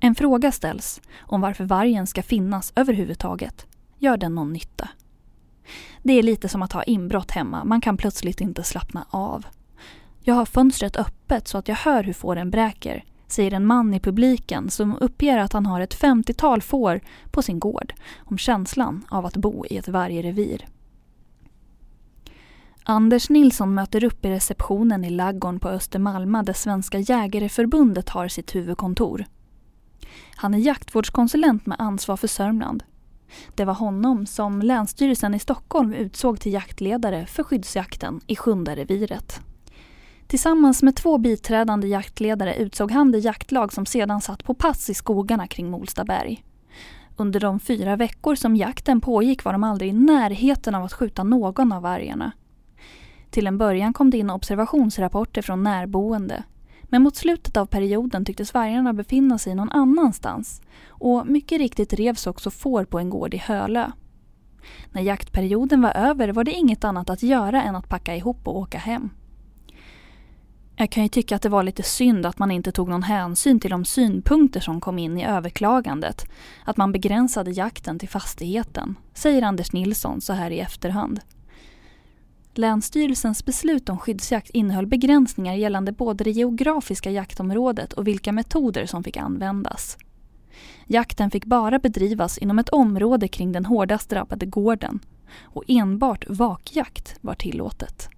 En 0.00 0.14
fråga 0.14 0.52
ställs 0.52 1.00
om 1.18 1.40
varför 1.40 1.64
vargen 1.64 2.06
ska 2.06 2.22
finnas 2.22 2.72
överhuvudtaget. 2.76 3.66
Gör 3.98 4.16
den 4.16 4.34
någon 4.34 4.52
nytta? 4.52 4.88
Det 6.02 6.12
är 6.12 6.22
lite 6.22 6.48
som 6.48 6.62
att 6.62 6.72
ha 6.72 6.82
inbrott 6.82 7.30
hemma, 7.30 7.64
man 7.64 7.80
kan 7.80 7.96
plötsligt 7.96 8.40
inte 8.40 8.62
slappna 8.62 9.06
av. 9.10 9.46
Jag 10.28 10.34
har 10.34 10.46
fönstret 10.46 10.96
öppet 10.96 11.48
så 11.48 11.58
att 11.58 11.68
jag 11.68 11.76
hör 11.76 12.02
hur 12.02 12.12
fåren 12.12 12.50
bräker, 12.50 13.04
säger 13.26 13.52
en 13.52 13.66
man 13.66 13.94
i 13.94 14.00
publiken 14.00 14.70
som 14.70 14.96
uppger 15.00 15.38
att 15.38 15.52
han 15.52 15.66
har 15.66 15.80
ett 15.80 16.00
50-tal 16.00 16.62
får 16.62 17.00
på 17.30 17.42
sin 17.42 17.60
gård 17.60 17.92
om 18.18 18.38
känslan 18.38 19.04
av 19.10 19.26
att 19.26 19.36
bo 19.36 19.66
i 19.66 19.76
ett 19.76 19.88
vargrevir. 19.88 20.66
Anders 22.82 23.30
Nilsson 23.30 23.74
möter 23.74 24.04
upp 24.04 24.24
i 24.24 24.30
receptionen 24.30 25.04
i 25.04 25.10
laggorn 25.10 25.60
på 25.60 25.68
Östermalma 25.68 26.42
där 26.42 26.52
Svenska 26.52 26.98
jägareförbundet 26.98 28.08
har 28.08 28.28
sitt 28.28 28.54
huvudkontor. 28.54 29.24
Han 30.36 30.54
är 30.54 30.58
jaktvårdskonsulent 30.58 31.66
med 31.66 31.80
ansvar 31.80 32.16
för 32.16 32.28
Sörmland. 32.28 32.82
Det 33.54 33.64
var 33.64 33.74
honom 33.74 34.26
som 34.26 34.62
Länsstyrelsen 34.62 35.34
i 35.34 35.38
Stockholm 35.38 35.92
utsåg 35.92 36.40
till 36.40 36.52
jaktledare 36.52 37.26
för 37.26 37.42
skyddsjakten 37.42 38.20
i 38.26 38.36
Sjundareviret. 38.36 39.40
Tillsammans 40.28 40.82
med 40.82 40.96
två 40.96 41.18
biträdande 41.18 41.88
jaktledare 41.88 42.54
utsåg 42.54 42.90
han 42.90 43.12
det 43.12 43.18
jaktlag 43.18 43.72
som 43.72 43.86
sedan 43.86 44.20
satt 44.20 44.44
på 44.44 44.54
pass 44.54 44.90
i 44.90 44.94
skogarna 44.94 45.46
kring 45.46 45.70
Molstaberg. 45.70 46.44
Under 47.16 47.40
de 47.40 47.60
fyra 47.60 47.96
veckor 47.96 48.34
som 48.34 48.56
jakten 48.56 49.00
pågick 49.00 49.44
var 49.44 49.52
de 49.52 49.64
aldrig 49.64 49.90
i 49.90 49.92
närheten 49.92 50.74
av 50.74 50.84
att 50.84 50.92
skjuta 50.92 51.24
någon 51.24 51.72
av 51.72 51.82
vargarna. 51.82 52.32
Till 53.30 53.46
en 53.46 53.58
början 53.58 53.92
kom 53.92 54.10
det 54.10 54.18
in 54.18 54.30
observationsrapporter 54.30 55.42
från 55.42 55.62
närboende. 55.62 56.42
Men 56.82 57.02
mot 57.02 57.16
slutet 57.16 57.56
av 57.56 57.66
perioden 57.66 58.24
tycktes 58.24 58.54
vargarna 58.54 58.92
befinna 58.92 59.38
sig 59.38 59.54
någon 59.54 59.70
annanstans 59.70 60.62
och 60.88 61.26
mycket 61.26 61.58
riktigt 61.58 61.92
revs 61.92 62.26
också 62.26 62.50
får 62.50 62.84
på 62.84 62.98
en 62.98 63.10
gård 63.10 63.34
i 63.34 63.38
Hölö. 63.38 63.90
När 64.92 65.02
jaktperioden 65.02 65.80
var 65.80 65.96
över 65.96 66.28
var 66.28 66.44
det 66.44 66.52
inget 66.52 66.84
annat 66.84 67.10
att 67.10 67.22
göra 67.22 67.62
än 67.62 67.76
att 67.76 67.88
packa 67.88 68.16
ihop 68.16 68.48
och 68.48 68.56
åka 68.56 68.78
hem. 68.78 69.10
Jag 70.80 70.90
kan 70.90 71.02
ju 71.02 71.08
tycka 71.08 71.36
att 71.36 71.42
det 71.42 71.48
var 71.48 71.62
lite 71.62 71.82
synd 71.82 72.26
att 72.26 72.38
man 72.38 72.50
inte 72.50 72.72
tog 72.72 72.88
någon 72.88 73.02
hänsyn 73.02 73.60
till 73.60 73.70
de 73.70 73.84
synpunkter 73.84 74.60
som 74.60 74.80
kom 74.80 74.98
in 74.98 75.18
i 75.18 75.24
överklagandet. 75.24 76.26
Att 76.64 76.76
man 76.76 76.92
begränsade 76.92 77.50
jakten 77.50 77.98
till 77.98 78.08
fastigheten, 78.08 78.96
säger 79.14 79.42
Anders 79.42 79.72
Nilsson 79.72 80.20
så 80.20 80.32
här 80.32 80.50
i 80.50 80.60
efterhand. 80.60 81.20
Länsstyrelsens 82.54 83.44
beslut 83.44 83.88
om 83.88 83.98
skyddsjakt 83.98 84.50
innehöll 84.50 84.86
begränsningar 84.86 85.54
gällande 85.54 85.92
både 85.92 86.24
det 86.24 86.30
geografiska 86.30 87.10
jaktområdet 87.10 87.92
och 87.92 88.06
vilka 88.06 88.32
metoder 88.32 88.86
som 88.86 89.04
fick 89.04 89.16
användas. 89.16 89.98
Jakten 90.86 91.30
fick 91.30 91.44
bara 91.44 91.78
bedrivas 91.78 92.38
inom 92.38 92.58
ett 92.58 92.68
område 92.68 93.28
kring 93.28 93.52
den 93.52 93.64
hårdast 93.64 94.10
drabbade 94.10 94.46
gården 94.46 95.00
och 95.42 95.64
enbart 95.68 96.24
vakjakt 96.28 97.16
var 97.20 97.34
tillåtet. 97.34 98.08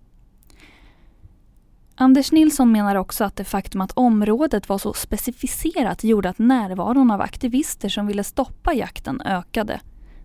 Anders 2.03 2.33
Nilsson 2.33 2.73
menar 2.73 2.97
också 2.97 3.25
att 3.25 3.37
det 3.37 3.45
faktum 3.45 3.81
att 3.81 3.93
området 3.93 4.69
var 4.69 4.79
så 4.79 4.93
specificerat 4.93 6.05
gjorde 6.05 6.29
att 6.29 6.39
närvaron 6.39 7.11
av 7.11 7.21
aktivister 7.21 7.89
som 7.89 8.07
ville 8.07 8.25
stoppa 8.25 8.73
jakten 8.73 9.21
ökade. 9.21 9.81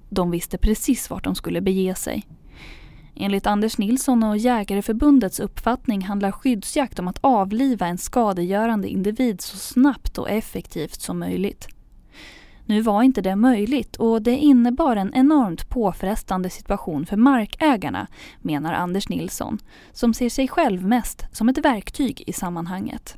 De 0.10 0.32
visste 0.32 0.58
precis 0.58 1.10
vart 1.10 1.24
de 1.24 1.36
skulle 1.36 1.62
bege 1.62 1.96
sig. 1.96 2.28
Enligt 3.16 3.48
Anders 3.48 3.78
Nilsson 3.78 4.24
och 4.24 4.38
Jägareförbundets 4.38 5.40
uppfattning 5.40 6.02
handlar 6.02 6.32
skyddsjakt 6.32 7.00
om 7.00 7.08
att 7.08 7.20
avliva 7.22 7.88
en 7.88 7.98
skadegörande 7.98 8.88
individ 8.88 9.42
så 9.42 9.58
snabbt 9.58 10.18
och 10.18 10.30
effektivt 10.30 11.02
som 11.02 11.20
möjligt. 11.20 11.75
Nu 12.66 12.82
var 12.82 13.04
inte 13.04 13.22
det 13.22 13.36
möjligt 13.36 13.96
och 13.96 14.22
det 14.22 14.38
innebar 14.38 14.96
en 14.96 15.14
enormt 15.14 15.70
påfrestande 15.70 16.50
situation 16.50 17.06
för 17.06 17.18
markägarna, 17.18 18.08
menar 18.42 18.74
Anders 18.74 19.10
Nilsson, 19.10 19.60
som 19.92 20.14
ser 20.14 20.30
sig 20.30 20.48
själv 20.48 20.88
mest 20.88 21.26
som 21.32 21.50
ett 21.50 21.58
verktyg 21.58 22.24
i 22.28 22.34
sammanhanget. 22.34 23.16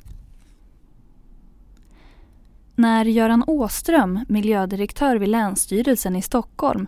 När 2.75 3.05
Göran 3.05 3.43
Åström, 3.47 4.19
miljödirektör 4.27 5.15
vid 5.15 5.29
Länsstyrelsen 5.29 6.15
i 6.15 6.21
Stockholm, 6.21 6.87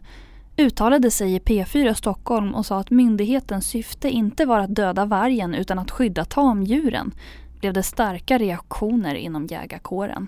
uttalade 0.57 1.11
sig 1.11 1.35
i 1.35 1.39
P4 1.39 1.93
Stockholm 1.93 2.55
och 2.55 2.65
sa 2.65 2.79
att 2.79 2.89
myndighetens 2.89 3.67
syfte 3.67 4.09
inte 4.09 4.45
var 4.45 4.59
att 4.59 4.75
döda 4.75 5.05
vargen 5.05 5.53
utan 5.53 5.79
att 5.79 5.91
skydda 5.91 6.25
tamdjuren 6.25 7.11
blev 7.59 7.73
det 7.73 7.83
starka 7.83 8.37
reaktioner 8.37 9.15
inom 9.15 9.45
jägarkåren. 9.45 10.27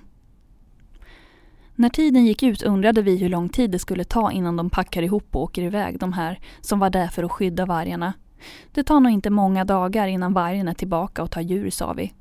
När 1.76 1.90
tiden 1.90 2.26
gick 2.26 2.44
ut 2.44 2.64
undrade 2.64 3.02
vi 3.02 3.18
hur 3.18 3.30
lång 3.30 3.50
tid 3.50 3.72
det 3.72 3.80
skulle 3.80 4.04
ta 4.04 4.32
innan 4.32 4.56
de 4.56 4.70
packar 4.70 5.02
ihop 5.04 5.36
och 5.36 5.42
åker 5.42 5.62
iväg, 5.62 6.00
de 6.00 6.14
här 6.14 6.40
som 6.62 6.80
var 6.80 6.90
där 6.90 7.08
för 7.08 7.24
att 7.24 7.32
skydda 7.32 7.66
vargarna. 7.66 8.14
Det 8.72 8.84
tar 8.84 9.00
nog 9.00 9.12
inte 9.12 9.30
många 9.30 9.66
dagar 9.66 10.08
innan 10.08 10.34
vargen 10.34 10.68
är 10.68 10.74
tillbaka 10.74 11.24
och 11.24 11.32
tar 11.32 11.42
djur, 11.42 11.70
sa 11.70 11.94
vi. 11.94 12.14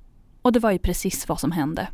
Och 0.43 0.53
det 0.53 0.59
var 0.59 0.71
ju 0.71 0.79
precis 0.79 1.29
vad 1.29 1.41
som 1.41 1.53
hände. 1.53 1.89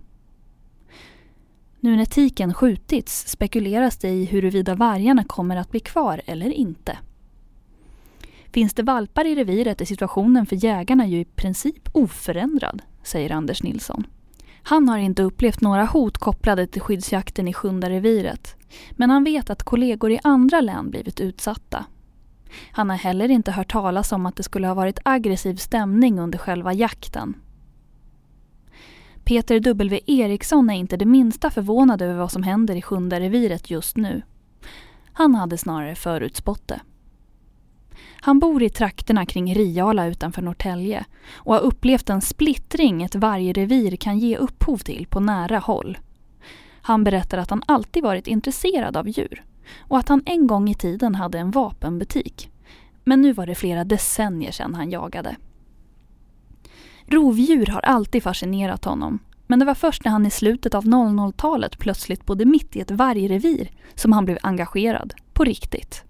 Nu 1.81 1.97
när 1.97 2.05
tiken 2.05 2.55
skjutits 2.55 3.29
spekuleras 3.29 3.97
det 3.97 4.09
i 4.09 4.25
huruvida 4.25 4.75
vargarna 4.75 5.25
kommer 5.25 5.57
att 5.57 5.71
bli 5.71 5.81
kvar 5.81 6.23
eller 6.27 6.51
inte. 6.51 6.99
Finns 8.53 8.75
det 8.75 8.83
valpar 8.83 9.25
i 9.25 9.35
reviret 9.35 9.81
är 9.81 9.85
situationen 9.85 10.47
för 10.47 10.65
jägarna 10.65 11.07
ju 11.07 11.21
i 11.21 11.25
princip 11.25 11.89
oförändrad, 11.93 12.83
säger 13.03 13.33
Anders 13.33 13.63
Nilsson. 13.63 14.07
Han 14.69 14.89
har 14.89 14.99
inte 14.99 15.23
upplevt 15.23 15.61
några 15.61 15.85
hot 15.85 16.19
kopplade 16.19 16.67
till 16.67 16.83
skyddsjakten 16.83 17.49
i 17.49 17.53
Sjunde 17.53 17.91
reviret. 17.91 18.57
Men 18.91 19.11
han 19.11 19.25
vet 19.25 19.51
att 19.51 19.63
kollegor 19.63 20.11
i 20.11 20.21
andra 20.23 20.61
län 20.61 20.91
blivit 20.91 21.21
utsatta. 21.21 21.85
Han 22.73 22.91
har 22.91 22.97
heller 22.97 23.29
inte 23.29 23.53
hört 23.53 23.73
talas 23.73 24.13
om 24.13 24.27
att 24.27 24.37
det 24.37 24.43
skulle 24.43 24.67
ha 24.67 24.75
varit 24.75 24.99
aggressiv 25.03 25.57
stämning 25.57 26.19
under 26.19 26.39
själva 26.39 26.73
jakten. 26.73 27.35
Peter 29.25 29.61
W 29.61 30.01
Eriksson 30.07 30.71
är 30.71 30.75
inte 30.75 30.97
det 30.97 31.07
minsta 31.07 31.51
förvånad 31.51 32.03
över 32.03 32.15
vad 32.15 32.33
som 32.33 32.43
händer 32.43 32.77
i 32.77 32.83
Sjunde 32.83 33.21
reviret 33.21 33.71
just 33.71 33.97
nu. 33.97 34.23
Han 35.13 35.35
hade 35.35 35.59
snarare 35.59 35.95
förutspått 35.95 36.69
det. 36.69 36.81
Han 38.21 38.39
bor 38.39 38.63
i 38.63 38.71
trakterna 38.71 39.27
kring 39.27 39.55
Riala 39.55 40.07
utanför 40.07 40.43
Norrtälje 40.43 41.05
och 41.33 41.55
har 41.55 41.61
upplevt 41.61 42.11
en 42.11 42.21
splittring 42.21 43.03
ett 43.03 43.15
vargrevir 43.15 43.97
kan 43.97 44.19
ge 44.19 44.37
upphov 44.37 44.79
till 44.79 45.07
på 45.11 45.21
nära 45.21 45.59
håll. 45.59 45.99
Han 46.83 47.05
berättar 47.05 47.39
att 47.39 47.51
han 47.51 47.63
alltid 47.67 48.03
varit 48.03 48.27
intresserad 48.27 48.97
av 48.97 49.09
djur 49.09 49.45
och 49.79 49.99
att 49.99 50.09
han 50.09 50.23
en 50.27 50.47
gång 50.47 50.69
i 50.69 50.75
tiden 50.75 51.15
hade 51.15 51.39
en 51.39 51.51
vapenbutik. 51.51 52.51
Men 53.05 53.23
nu 53.23 53.33
var 53.33 53.47
det 53.47 53.55
flera 53.55 53.85
decennier 53.85 54.53
sedan 54.53 54.75
han 54.75 54.91
jagade. 54.91 55.37
Rovdjur 57.07 57.67
har 57.67 57.81
alltid 57.81 58.23
fascinerat 58.23 58.85
honom 58.85 59.19
men 59.47 59.59
det 59.59 59.65
var 59.65 59.75
först 59.75 60.05
när 60.05 60.13
han 60.13 60.27
i 60.27 60.31
slutet 60.31 60.75
av 60.75 60.85
00-talet 60.85 61.79
plötsligt 61.79 62.27
bodde 62.27 62.45
mitt 62.45 62.77
i 62.77 62.81
ett 62.81 62.91
vargrevir 62.91 63.71
som 63.95 64.13
han 64.13 64.25
blev 64.25 64.39
engagerad, 64.43 65.15
på 65.33 65.45
riktigt. 65.45 66.06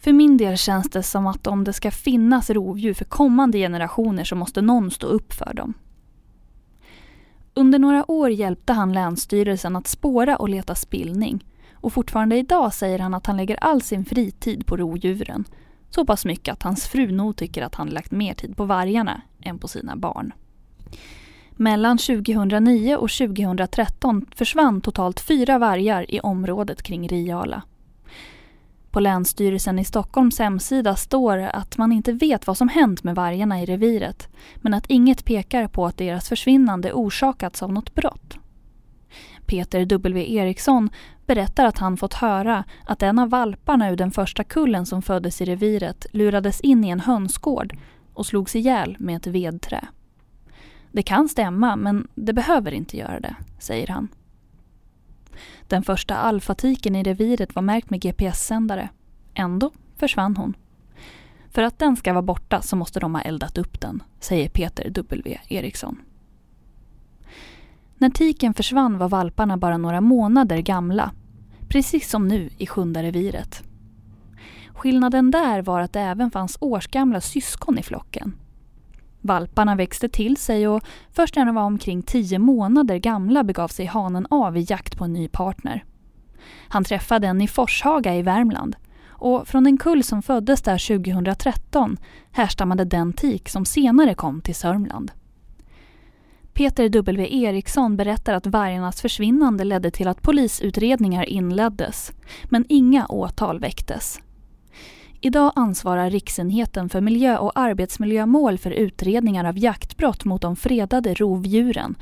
För 0.00 0.12
min 0.12 0.36
del 0.36 0.56
känns 0.56 0.90
det 0.90 1.02
som 1.02 1.26
att 1.26 1.46
om 1.46 1.64
det 1.64 1.72
ska 1.72 1.90
finnas 1.90 2.50
rovdjur 2.50 2.94
för 2.94 3.04
kommande 3.04 3.58
generationer 3.58 4.24
så 4.24 4.36
måste 4.36 4.62
någon 4.62 4.90
stå 4.90 5.06
upp 5.06 5.32
för 5.32 5.54
dem. 5.54 5.74
Under 7.54 7.78
några 7.78 8.10
år 8.10 8.30
hjälpte 8.30 8.72
han 8.72 8.92
Länsstyrelsen 8.92 9.76
att 9.76 9.86
spåra 9.86 10.36
och 10.36 10.48
leta 10.48 10.74
spillning 10.74 11.44
och 11.80 11.92
fortfarande 11.92 12.36
idag 12.36 12.74
säger 12.74 12.98
han 12.98 13.14
att 13.14 13.26
han 13.26 13.36
lägger 13.36 13.56
all 13.56 13.82
sin 13.82 14.04
fritid 14.04 14.66
på 14.66 14.76
rovdjuren. 14.76 15.44
Så 15.90 16.06
pass 16.06 16.24
mycket 16.24 16.52
att 16.52 16.62
hans 16.62 16.86
fru 16.86 17.12
nog 17.12 17.36
tycker 17.36 17.62
att 17.62 17.74
han 17.74 17.88
lagt 17.88 18.10
mer 18.10 18.34
tid 18.34 18.56
på 18.56 18.64
vargarna 18.64 19.22
än 19.42 19.58
på 19.58 19.68
sina 19.68 19.96
barn. 19.96 20.32
Mellan 21.50 21.98
2009 21.98 22.96
och 22.96 23.10
2013 23.10 24.26
försvann 24.34 24.80
totalt 24.80 25.20
fyra 25.20 25.58
vargar 25.58 26.10
i 26.14 26.20
området 26.20 26.82
kring 26.82 27.08
Riala. 27.08 27.62
På 28.90 29.00
Länsstyrelsen 29.00 29.78
i 29.78 29.84
Stockholms 29.84 30.38
hemsida 30.38 30.96
står 30.96 31.38
att 31.38 31.78
man 31.78 31.92
inte 31.92 32.12
vet 32.12 32.46
vad 32.46 32.56
som 32.56 32.68
hänt 32.68 33.04
med 33.04 33.14
vargarna 33.14 33.62
i 33.62 33.66
reviret 33.66 34.28
men 34.56 34.74
att 34.74 34.86
inget 34.86 35.24
pekar 35.24 35.68
på 35.68 35.86
att 35.86 35.96
deras 35.96 36.28
försvinnande 36.28 36.92
orsakats 36.92 37.62
av 37.62 37.72
något 37.72 37.94
brott. 37.94 38.38
Peter 39.46 39.84
W 39.84 40.34
Eriksson 40.34 40.90
berättar 41.26 41.64
att 41.64 41.78
han 41.78 41.96
fått 41.96 42.14
höra 42.14 42.64
att 42.84 43.02
en 43.02 43.18
av 43.18 43.30
valparna 43.30 43.90
ur 43.90 43.96
den 43.96 44.10
första 44.10 44.44
kullen 44.44 44.86
som 44.86 45.02
föddes 45.02 45.40
i 45.40 45.44
reviret 45.44 46.06
lurades 46.12 46.60
in 46.60 46.84
i 46.84 46.88
en 46.88 47.00
hönsgård 47.00 47.76
och 48.14 48.26
slogs 48.26 48.56
ihjäl 48.56 48.96
med 48.98 49.16
ett 49.16 49.26
vedträ. 49.26 49.88
Det 50.92 51.02
kan 51.02 51.28
stämma, 51.28 51.76
men 51.76 52.08
det 52.14 52.32
behöver 52.32 52.72
inte 52.72 52.96
göra 52.96 53.20
det, 53.20 53.36
säger 53.58 53.86
han. 53.86 54.08
Den 55.66 55.82
första 55.82 56.16
alfatiken 56.16 56.96
i 56.96 57.02
reviret 57.02 57.54
var 57.54 57.62
märkt 57.62 57.90
med 57.90 58.00
GPS-sändare. 58.00 58.88
Ändå 59.34 59.70
försvann 59.96 60.36
hon. 60.36 60.54
För 61.50 61.62
att 61.62 61.78
den 61.78 61.96
ska 61.96 62.12
vara 62.12 62.22
borta 62.22 62.62
så 62.62 62.76
måste 62.76 63.00
de 63.00 63.14
ha 63.14 63.22
eldat 63.22 63.58
upp 63.58 63.80
den, 63.80 64.02
säger 64.20 64.48
Peter 64.48 64.90
W 64.90 65.38
Eriksson. 65.48 65.98
När 67.98 68.10
tiken 68.10 68.54
försvann 68.54 68.98
var 68.98 69.08
valparna 69.08 69.56
bara 69.56 69.78
några 69.78 70.00
månader 70.00 70.58
gamla. 70.58 71.12
Precis 71.68 72.10
som 72.10 72.28
nu 72.28 72.50
i 72.58 72.66
Sjunde 72.66 73.02
reviret. 73.02 73.62
Skillnaden 74.72 75.30
där 75.30 75.62
var 75.62 75.80
att 75.80 75.92
det 75.92 76.00
även 76.00 76.30
fanns 76.30 76.58
årsgamla 76.60 77.20
syskon 77.20 77.78
i 77.78 77.82
flocken. 77.82 78.36
Valparna 79.20 79.74
växte 79.74 80.08
till 80.08 80.36
sig 80.36 80.68
och 80.68 80.82
först 81.10 81.36
när 81.36 81.44
de 81.44 81.54
var 81.54 81.62
omkring 81.62 82.02
tio 82.02 82.38
månader 82.38 82.96
gamla 82.96 83.44
begav 83.44 83.68
sig 83.68 83.86
hanen 83.86 84.26
av 84.30 84.56
i 84.56 84.66
jakt 84.68 84.98
på 84.98 85.04
en 85.04 85.12
ny 85.12 85.28
partner. 85.28 85.84
Han 86.68 86.84
träffade 86.84 87.26
en 87.26 87.40
i 87.40 87.48
Forshaga 87.48 88.16
i 88.16 88.22
Värmland 88.22 88.76
och 89.08 89.48
från 89.48 89.66
en 89.66 89.78
kull 89.78 90.04
som 90.04 90.22
föddes 90.22 90.62
där 90.62 90.98
2013 90.98 91.96
härstammade 92.32 92.84
den 92.84 93.12
tik 93.12 93.48
som 93.48 93.64
senare 93.64 94.14
kom 94.14 94.40
till 94.40 94.54
Sörmland. 94.54 95.12
Peter 96.52 96.88
W 96.88 97.28
Eriksson 97.44 97.96
berättar 97.96 98.34
att 98.34 98.46
vargarnas 98.46 99.00
försvinnande 99.00 99.64
ledde 99.64 99.90
till 99.90 100.08
att 100.08 100.22
polisutredningar 100.22 101.24
inleddes, 101.24 102.12
men 102.44 102.64
inga 102.68 103.06
åtal 103.06 103.60
väcktes. 103.60 104.20
Idag 105.20 105.52
ansvarar 105.56 106.10
Riksenheten 106.10 106.88
för 106.88 107.00
miljö 107.00 107.38
och 107.38 107.58
arbetsmiljömål 107.58 108.58
för 108.58 108.70
utredningar 108.70 109.44
av 109.44 109.58
jaktbrott 109.58 110.24
mot 110.24 110.42
de 110.42 110.56
fredade 110.56 111.14
rovdjuren. 111.14 111.96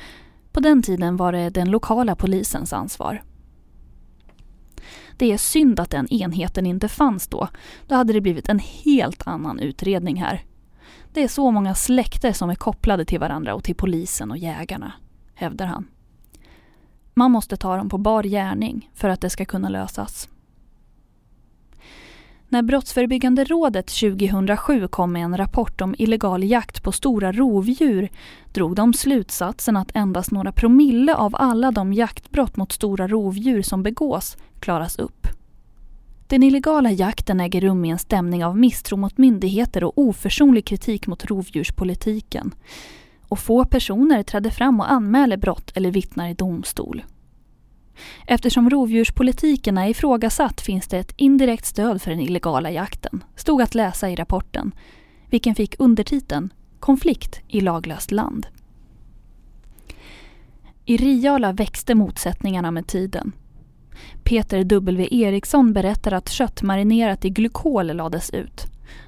På 0.53 0.61
den 0.61 0.83
tiden 0.83 1.17
var 1.17 1.33
det 1.33 1.51
den 1.51 1.71
lokala 1.71 2.17
polisens 2.17 2.73
ansvar. 2.73 3.23
Det 5.17 5.33
är 5.33 5.39
synd 5.39 5.81
att 5.81 5.91
den 5.91 6.13
enheten 6.13 6.67
inte 6.67 6.89
fanns 6.89 7.29
då. 7.29 7.49
Då 7.87 7.95
hade 7.95 8.13
det 8.13 8.21
blivit 8.21 8.49
en 8.49 8.59
helt 8.59 9.27
annan 9.27 9.59
utredning 9.59 10.17
här. 10.23 10.45
Det 11.13 11.23
är 11.23 11.29
så 11.29 11.51
många 11.51 11.75
släkter 11.75 12.33
som 12.33 12.51
är 12.51 12.55
kopplade 12.55 13.05
till 13.05 13.21
varandra 13.21 13.55
och 13.55 13.65
till 13.65 13.77
polisen 13.77 14.31
och 14.31 14.39
jägarna, 14.39 14.93
hävdar 15.35 15.67
han. 15.67 15.89
Man 17.15 17.31
måste 17.31 17.57
ta 17.57 17.77
dem 17.77 17.89
på 17.89 17.99
bar 17.99 18.23
gärning 18.23 18.91
för 18.95 19.09
att 19.09 19.21
det 19.21 19.31
ska 19.31 19.45
kunna 19.45 19.69
lösas. 19.69 20.29
När 22.49 22.63
Brottsförebyggande 22.63 23.45
rådet 23.45 23.87
2007 23.87 24.89
kom 24.89 25.13
med 25.13 25.23
en 25.23 25.37
rapport 25.37 25.81
om 25.81 25.95
illegal 25.99 26.45
jakt 26.45 26.83
på 26.83 26.93
stora 26.93 27.33
rovdjur 27.33 28.09
drog 28.53 28.75
de 28.75 28.95
slutsatsen 28.95 29.77
att 29.77 29.97
endast 29.97 30.31
några 30.31 30.53
promille 30.53 31.15
av 31.15 31.37
alla 31.39 31.71
de 31.71 31.93
jaktbrott 31.93 32.57
mot 32.57 32.73
stora 32.73 33.09
rovdjur 33.09 33.63
som 33.63 33.83
begås 33.83 34.37
klaras 34.61 34.99
upp. 34.99 35.27
Den 36.27 36.43
illegala 36.43 36.91
jakten 36.91 37.41
äger 37.41 37.61
rum 37.61 37.85
i 37.85 37.91
en 37.91 37.99
stämning 37.99 38.45
av 38.45 38.59
misstro 38.59 38.97
mot 38.97 39.19
myndigheter 39.19 39.85
och 39.85 39.93
oförsonlig 39.99 40.65
kritik 40.65 41.07
mot 41.07 41.25
rovdjurspolitiken. 41.25 42.55
Och 43.29 43.39
få 43.39 43.65
personer 43.65 44.23
träder 44.23 44.51
fram 44.51 44.81
och 44.81 44.91
anmäler 44.91 45.37
brott 45.37 45.73
eller 45.75 45.91
vittnar 45.91 46.29
i 46.29 46.35
domstol. 46.35 47.03
Eftersom 48.27 48.71
rovdjurspolitiken 48.71 49.79
är 49.79 49.89
ifrågasatt 49.89 50.61
finns 50.61 50.89
det 50.89 50.99
ett 50.99 51.15
indirekt 51.17 51.67
stöd 51.67 52.03
för 52.03 52.11
den 52.11 52.21
illegala 52.21 52.71
jakten, 52.71 53.25
stod 53.37 53.63
att 53.63 53.75
läsa 53.75 54.11
i 54.11 54.17
rapporten, 54.17 54.73
vilken 55.31 55.55
fick 55.55 55.75
undertiteln 55.79 56.53
Konflikt 56.81 57.41
i 57.49 57.61
laglöst 57.61 58.11
land. 58.11 58.47
I 60.85 60.97
Riala 60.97 61.53
växte 61.53 61.95
motsättningarna 61.95 62.71
med 62.71 62.87
tiden. 62.87 63.33
Peter 64.25 64.65
W 64.65 65.09
Eriksson 65.11 65.73
berättar 65.73 66.13
att 66.13 66.29
kött 66.29 66.63
marinerat 66.63 67.25
i 67.25 67.31
glykol 67.31 67.87
lades 67.87 68.31
ut. 68.31 68.67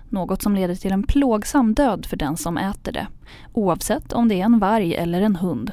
Något 0.08 0.42
som 0.42 0.54
leder 0.54 0.74
till 0.74 0.92
en 0.92 1.02
plågsam 1.02 1.74
död 1.74 2.06
för 2.06 2.16
den 2.16 2.36
som 2.36 2.58
äter 2.58 2.92
det, 2.92 3.06
oavsett 3.52 4.12
om 4.12 4.28
det 4.28 4.40
är 4.40 4.44
en 4.44 4.58
varg 4.58 4.94
eller 4.94 5.22
en 5.22 5.36
hund. 5.36 5.72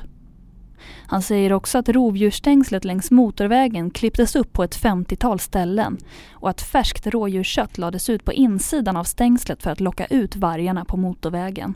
Han 1.08 1.22
säger 1.22 1.54
också 1.54 1.77
att 1.77 1.89
rovdjursstängslet 1.89 2.86
längs 2.86 3.12
motorvägen 3.12 3.92
klipptes 3.92 4.36
upp 4.36 4.54
på 4.54 4.63
ett 4.63 4.77
50-tal 4.77 5.39
ställen 5.39 5.98
och 6.32 6.50
att 6.50 6.62
färskt 6.62 7.08
rådjurskött 7.08 7.77
lades 7.77 8.10
ut 8.10 8.25
på 8.25 8.34
insidan 8.34 8.98
av 8.98 9.04
stängslet 9.04 9.63
för 9.63 9.72
att 9.72 9.80
locka 9.80 10.06
ut 10.06 10.36
vargarna 10.36 10.86
på 10.86 10.98
motorvägen. 10.98 11.74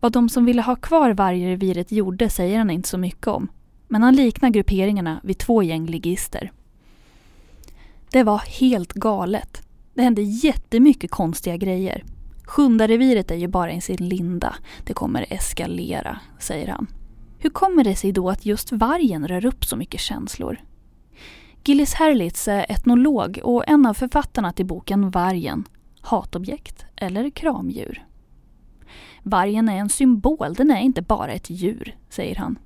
Vad 0.00 0.12
de 0.12 0.28
som 0.28 0.44
ville 0.44 0.62
ha 0.62 0.76
kvar 0.76 1.10
vargreviret 1.10 1.92
gjorde 1.92 2.28
säger 2.28 2.58
han 2.58 2.70
inte 2.70 2.88
så 2.88 2.98
mycket 2.98 3.26
om. 3.26 3.48
Men 3.88 4.02
han 4.02 4.16
liknar 4.16 4.50
grupperingarna 4.50 5.20
vid 5.22 5.38
två 5.38 5.62
gäng 5.62 5.86
ligister. 5.86 6.52
Det 8.10 8.22
var 8.22 8.38
helt 8.38 8.92
galet. 8.92 9.62
Det 9.94 10.02
hände 10.02 10.22
jättemycket 10.22 11.10
konstiga 11.10 11.56
grejer. 11.56 12.04
Sjundareviret 12.44 13.30
är 13.30 13.34
ju 13.34 13.48
bara 13.48 13.72
i 13.72 13.80
sin 13.80 14.08
linda. 14.08 14.54
Det 14.84 14.94
kommer 14.94 15.26
eskalera, 15.30 16.20
säger 16.38 16.68
han. 16.68 16.86
Hur 17.42 17.50
kommer 17.50 17.84
det 17.84 17.96
sig 17.96 18.12
då 18.12 18.30
att 18.30 18.46
just 18.46 18.72
vargen 18.72 19.28
rör 19.28 19.46
upp 19.46 19.64
så 19.64 19.76
mycket 19.76 20.00
känslor? 20.00 20.60
Gillis 21.64 21.94
Herlitz 21.94 22.48
är 22.48 22.66
etnolog 22.68 23.40
och 23.42 23.68
en 23.68 23.86
av 23.86 23.94
författarna 23.94 24.52
till 24.52 24.66
boken 24.66 25.10
Vargen, 25.10 25.64
hatobjekt 26.00 26.84
eller 26.96 27.30
kramdjur. 27.30 28.06
Vargen 29.22 29.68
är 29.68 29.76
en 29.76 29.88
symbol, 29.88 30.54
den 30.54 30.70
är 30.70 30.80
inte 30.80 31.02
bara 31.02 31.32
ett 31.32 31.50
djur, 31.50 31.96
säger 32.08 32.36
han. 32.36 32.58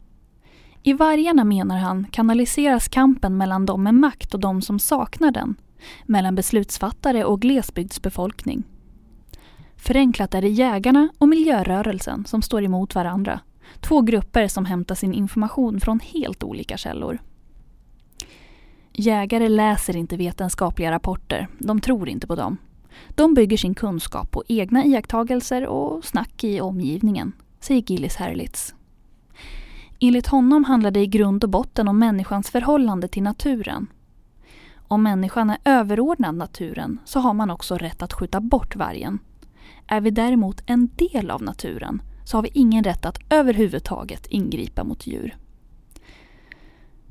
I 0.83 0.93
vargarna, 0.93 1.45
menar 1.45 1.79
han, 1.79 2.07
kanaliseras 2.11 2.89
kampen 2.89 3.37
mellan 3.37 3.67
de 3.67 3.83
med 3.83 3.95
makt 3.95 4.35
och 4.35 4.41
de 4.41 4.63
som 4.63 4.79
saknar 4.79 5.31
den. 5.31 5.55
Mellan 6.05 6.35
beslutsfattare 6.35 7.25
och 7.25 7.41
glesbygdsbefolkning. 7.41 8.65
Förenklat 9.77 10.35
är 10.35 10.43
det 10.43 10.49
jägarna 10.49 11.09
och 11.19 11.29
miljörörelsen 11.29 12.25
som 12.25 12.43
står 12.43 12.63
emot 12.63 12.95
varandra 12.95 13.41
Två 13.81 14.01
grupper 14.01 14.49
som 14.49 14.65
hämtar 14.65 14.95
sin 14.95 15.13
information 15.13 15.81
från 15.81 16.01
helt 16.01 16.43
olika 16.43 16.77
källor. 16.77 17.19
Jägare 18.93 19.49
läser 19.49 19.97
inte 19.97 20.17
vetenskapliga 20.17 20.91
rapporter, 20.91 21.49
de 21.59 21.81
tror 21.81 22.09
inte 22.09 22.27
på 22.27 22.35
dem. 22.35 22.57
De 23.09 23.35
bygger 23.35 23.57
sin 23.57 23.75
kunskap 23.75 24.31
på 24.31 24.45
egna 24.49 24.85
iakttagelser 24.85 25.67
och 25.67 26.05
snack 26.05 26.45
i 26.45 26.61
omgivningen, 26.61 27.33
säger 27.61 27.83
Gillis 27.87 28.17
Herlitz. 28.17 28.75
Enligt 30.01 30.27
honom 30.27 30.65
handlar 30.65 30.91
det 30.91 31.01
i 31.01 31.07
grund 31.07 31.45
och 31.45 31.51
botten 31.51 31.89
om 31.89 31.99
människans 31.99 32.51
förhållande 32.51 33.09
till 33.09 33.23
naturen. 33.23 33.87
Om 34.89 35.03
människan 35.03 35.51
är 35.51 35.59
överordnad 35.65 36.35
naturen 36.35 36.99
så 37.05 37.21
har 37.21 37.35
man 37.35 37.51
också 37.51 37.79
rätt 37.79 38.03
att 38.03 38.13
skjuta 38.13 38.41
bort 38.41 38.77
vargen. 38.77 39.19
Är 39.87 40.01
vi 40.01 40.11
däremot 40.11 40.63
en 40.67 40.91
del 40.97 41.31
av 41.31 41.43
naturen 41.43 42.03
så 42.27 42.37
har 42.37 42.43
vi 42.43 42.51
ingen 42.53 42.85
rätt 42.85 43.07
att 43.07 43.19
överhuvudtaget 43.31 44.27
ingripa 44.27 44.85
mot 44.85 45.07
djur. 45.07 45.37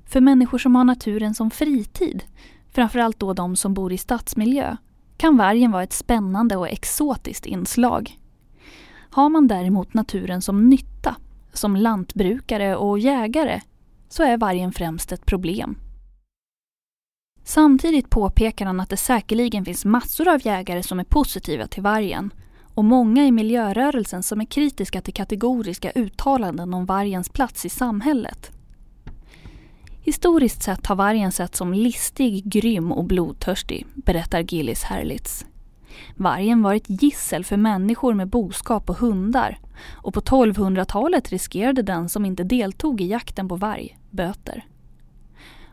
För 0.06 0.21
människor 0.21 0.58
som 0.58 0.75
har 0.75 0.84
naturen 0.84 1.34
som 1.34 1.51
fritid, 1.51 2.23
framförallt 2.71 3.19
då 3.19 3.34
de 3.34 3.56
som 3.56 3.73
bor 3.73 3.93
i 3.93 3.97
stadsmiljö, 3.97 4.78
kan 5.17 5.38
vargen 5.38 5.71
vara 5.71 5.84
ett 5.84 5.93
spännande 5.93 6.58
och 6.58 6.69
exotiskt 6.69 7.45
inslag. 7.45 8.19
Har 9.10 9.30
man 9.30 9.47
däremot 9.47 9.93
naturen 9.93 10.41
som 10.41 10.69
nytta, 10.69 11.15
som 11.54 11.75
lantbrukare 11.75 12.75
och 12.75 12.99
jägare, 12.99 13.62
så 14.10 14.23
är 14.23 14.38
vargen 14.38 14.71
främst 14.71 15.12
ett 15.12 15.25
problem. 15.25 15.78
Samtidigt 17.43 18.10
påpekar 18.10 18.65
han 18.65 18.80
att 18.80 18.89
det 18.89 18.97
säkerligen 18.97 19.65
finns 19.65 19.86
massor 19.86 20.28
av 20.28 20.45
jägare 20.45 20.84
som 20.84 20.99
är 20.99 21.04
positiva 21.04 21.67
till 21.67 21.84
vargen 21.84 22.32
och 22.76 22.86
många 22.86 23.26
i 23.26 23.32
miljörörelsen 23.32 24.24
som 24.24 24.42
är 24.42 24.46
kritiska 24.46 25.02
till 25.02 25.14
kategoriska 25.14 25.92
uttalanden 25.92 26.74
om 26.74 26.86
vargens 26.86 27.30
plats 27.30 27.66
i 27.66 27.70
samhället. 27.70 28.52
Historiskt 30.02 30.64
sett 30.64 30.88
har 30.88 30.96
vargen 30.96 31.32
sett 31.32 31.56
som 31.56 31.74
listig, 31.74 32.46
grym 32.46 32.92
och 32.92 33.06
blodtörstig, 33.06 33.86
berättar 33.94 34.40
Gillis 34.40 34.84
Herlitz. 34.84 35.46
Vargen 36.16 36.64
var 36.64 36.74
ett 36.74 36.90
gissel 37.02 37.46
för 37.46 37.58
människor 37.58 38.14
med 38.14 38.28
boskap 38.28 38.90
och 38.90 38.98
hundar 38.98 39.60
och 39.92 40.14
på 40.14 40.22
1200-talet 40.22 41.30
riskerade 41.30 41.82
den 41.82 42.10
som 42.10 42.26
inte 42.26 42.44
deltog 42.44 43.02
i 43.02 43.08
jakten 43.08 43.50
på 43.50 43.56
varg 43.56 43.98
böter. 44.12 44.66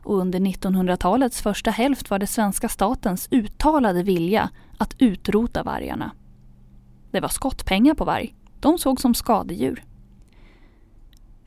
Och 0.04 0.18
under 0.18 0.40
1900-talets 0.40 1.42
första 1.42 1.70
hälft 1.70 2.10
var 2.10 2.18
det 2.18 2.26
svenska 2.26 2.68
statens 2.68 3.28
uttalade 3.30 4.02
vilja 4.02 4.50
att 4.78 4.94
utrota 4.98 5.62
vargarna. 5.62 6.10
Det 7.12 7.20
var 7.20 7.28
skottpengar 7.28 7.94
på 7.94 8.04
varg. 8.04 8.34
De 8.60 8.78
såg 8.78 9.00
som 9.00 9.14
skadedjur. 9.14 9.84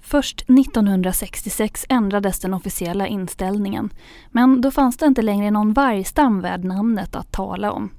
Först 0.01 0.41
1966 0.41 1.85
ändrades 1.89 2.39
den 2.39 2.53
officiella 2.53 3.07
inställningen. 3.07 3.89
Men 4.31 4.61
då 4.61 4.71
fanns 4.71 4.97
det 4.97 5.05
inte 5.05 5.21
längre 5.21 5.51
någon 5.51 5.73
vargstam 5.73 6.41
värd 6.41 6.63
namnet 6.63 7.15
att 7.15 7.31
tala 7.31 7.71
om. 7.71 7.89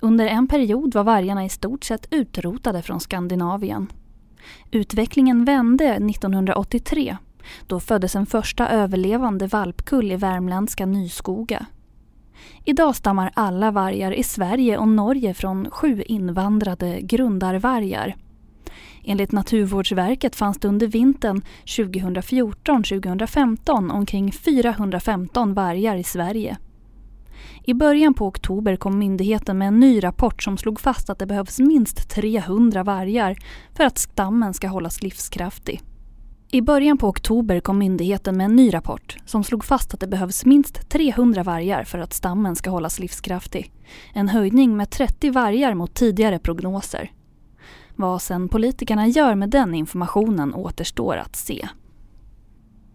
Under 0.00 0.26
en 0.26 0.48
period 0.48 0.94
var 0.94 1.04
vargarna 1.04 1.44
i 1.44 1.48
stort 1.48 1.84
sett 1.84 2.06
utrotade 2.10 2.82
från 2.82 3.00
Skandinavien. 3.00 3.92
Utvecklingen 4.70 5.44
vände 5.44 5.94
1983. 5.94 7.16
Då 7.66 7.80
föddes 7.80 8.16
en 8.16 8.26
första 8.26 8.68
överlevande 8.68 9.46
valpkull 9.46 10.12
i 10.12 10.16
värmländska 10.16 10.86
Nyskoga. 10.86 11.66
Idag 12.64 12.96
stammar 12.96 13.30
alla 13.34 13.70
vargar 13.70 14.12
i 14.12 14.22
Sverige 14.22 14.78
och 14.78 14.88
Norge 14.88 15.34
från 15.34 15.70
sju 15.70 16.02
invandrade 16.06 17.00
grundarvargar. 17.00 18.16
Enligt 19.04 19.32
Naturvårdsverket 19.32 20.36
fanns 20.36 20.58
det 20.58 20.68
under 20.68 20.86
vintern 20.86 21.42
2014-2015 21.64 23.92
omkring 23.92 24.32
415 24.32 25.54
vargar 25.54 25.96
i 25.96 26.04
Sverige. 26.04 26.56
I 27.64 27.74
början 27.74 28.14
på 28.14 28.26
oktober 28.26 28.76
kom 28.76 28.98
myndigheten 28.98 29.58
med 29.58 29.68
en 29.68 29.80
ny 29.80 30.04
rapport 30.04 30.42
som 30.42 30.58
slog 30.58 30.80
fast 30.80 31.10
att 31.10 31.18
det 31.18 31.26
behövs 31.26 31.58
minst 31.58 32.10
300 32.10 32.82
vargar 32.82 33.36
för 33.76 33.84
att 33.84 33.98
stammen 33.98 34.54
ska 34.54 34.68
hållas 34.68 35.02
livskraftig. 35.02 35.82
I 36.54 36.62
början 36.62 36.98
på 36.98 37.08
oktober 37.08 37.60
kom 37.60 37.78
myndigheten 37.78 38.36
med 38.36 38.44
en 38.44 38.56
ny 38.56 38.74
rapport 38.74 39.16
som 39.26 39.44
slog 39.44 39.64
fast 39.64 39.94
att 39.94 40.00
det 40.00 40.06
behövs 40.06 40.44
minst 40.44 40.88
300 40.88 41.42
vargar 41.42 41.84
för 41.84 41.98
att 41.98 42.12
stammen 42.12 42.56
ska 42.56 42.70
hållas 42.70 42.98
livskraftig. 42.98 43.72
En 44.14 44.28
höjning 44.28 44.76
med 44.76 44.90
30 44.90 45.30
vargar 45.30 45.74
mot 45.74 45.94
tidigare 45.94 46.38
prognoser. 46.38 47.10
Vad 47.96 48.22
sen 48.22 48.48
politikerna 48.48 49.06
gör 49.06 49.34
med 49.34 49.50
den 49.50 49.74
informationen 49.74 50.54
återstår 50.54 51.16
att 51.16 51.36
se. 51.36 51.68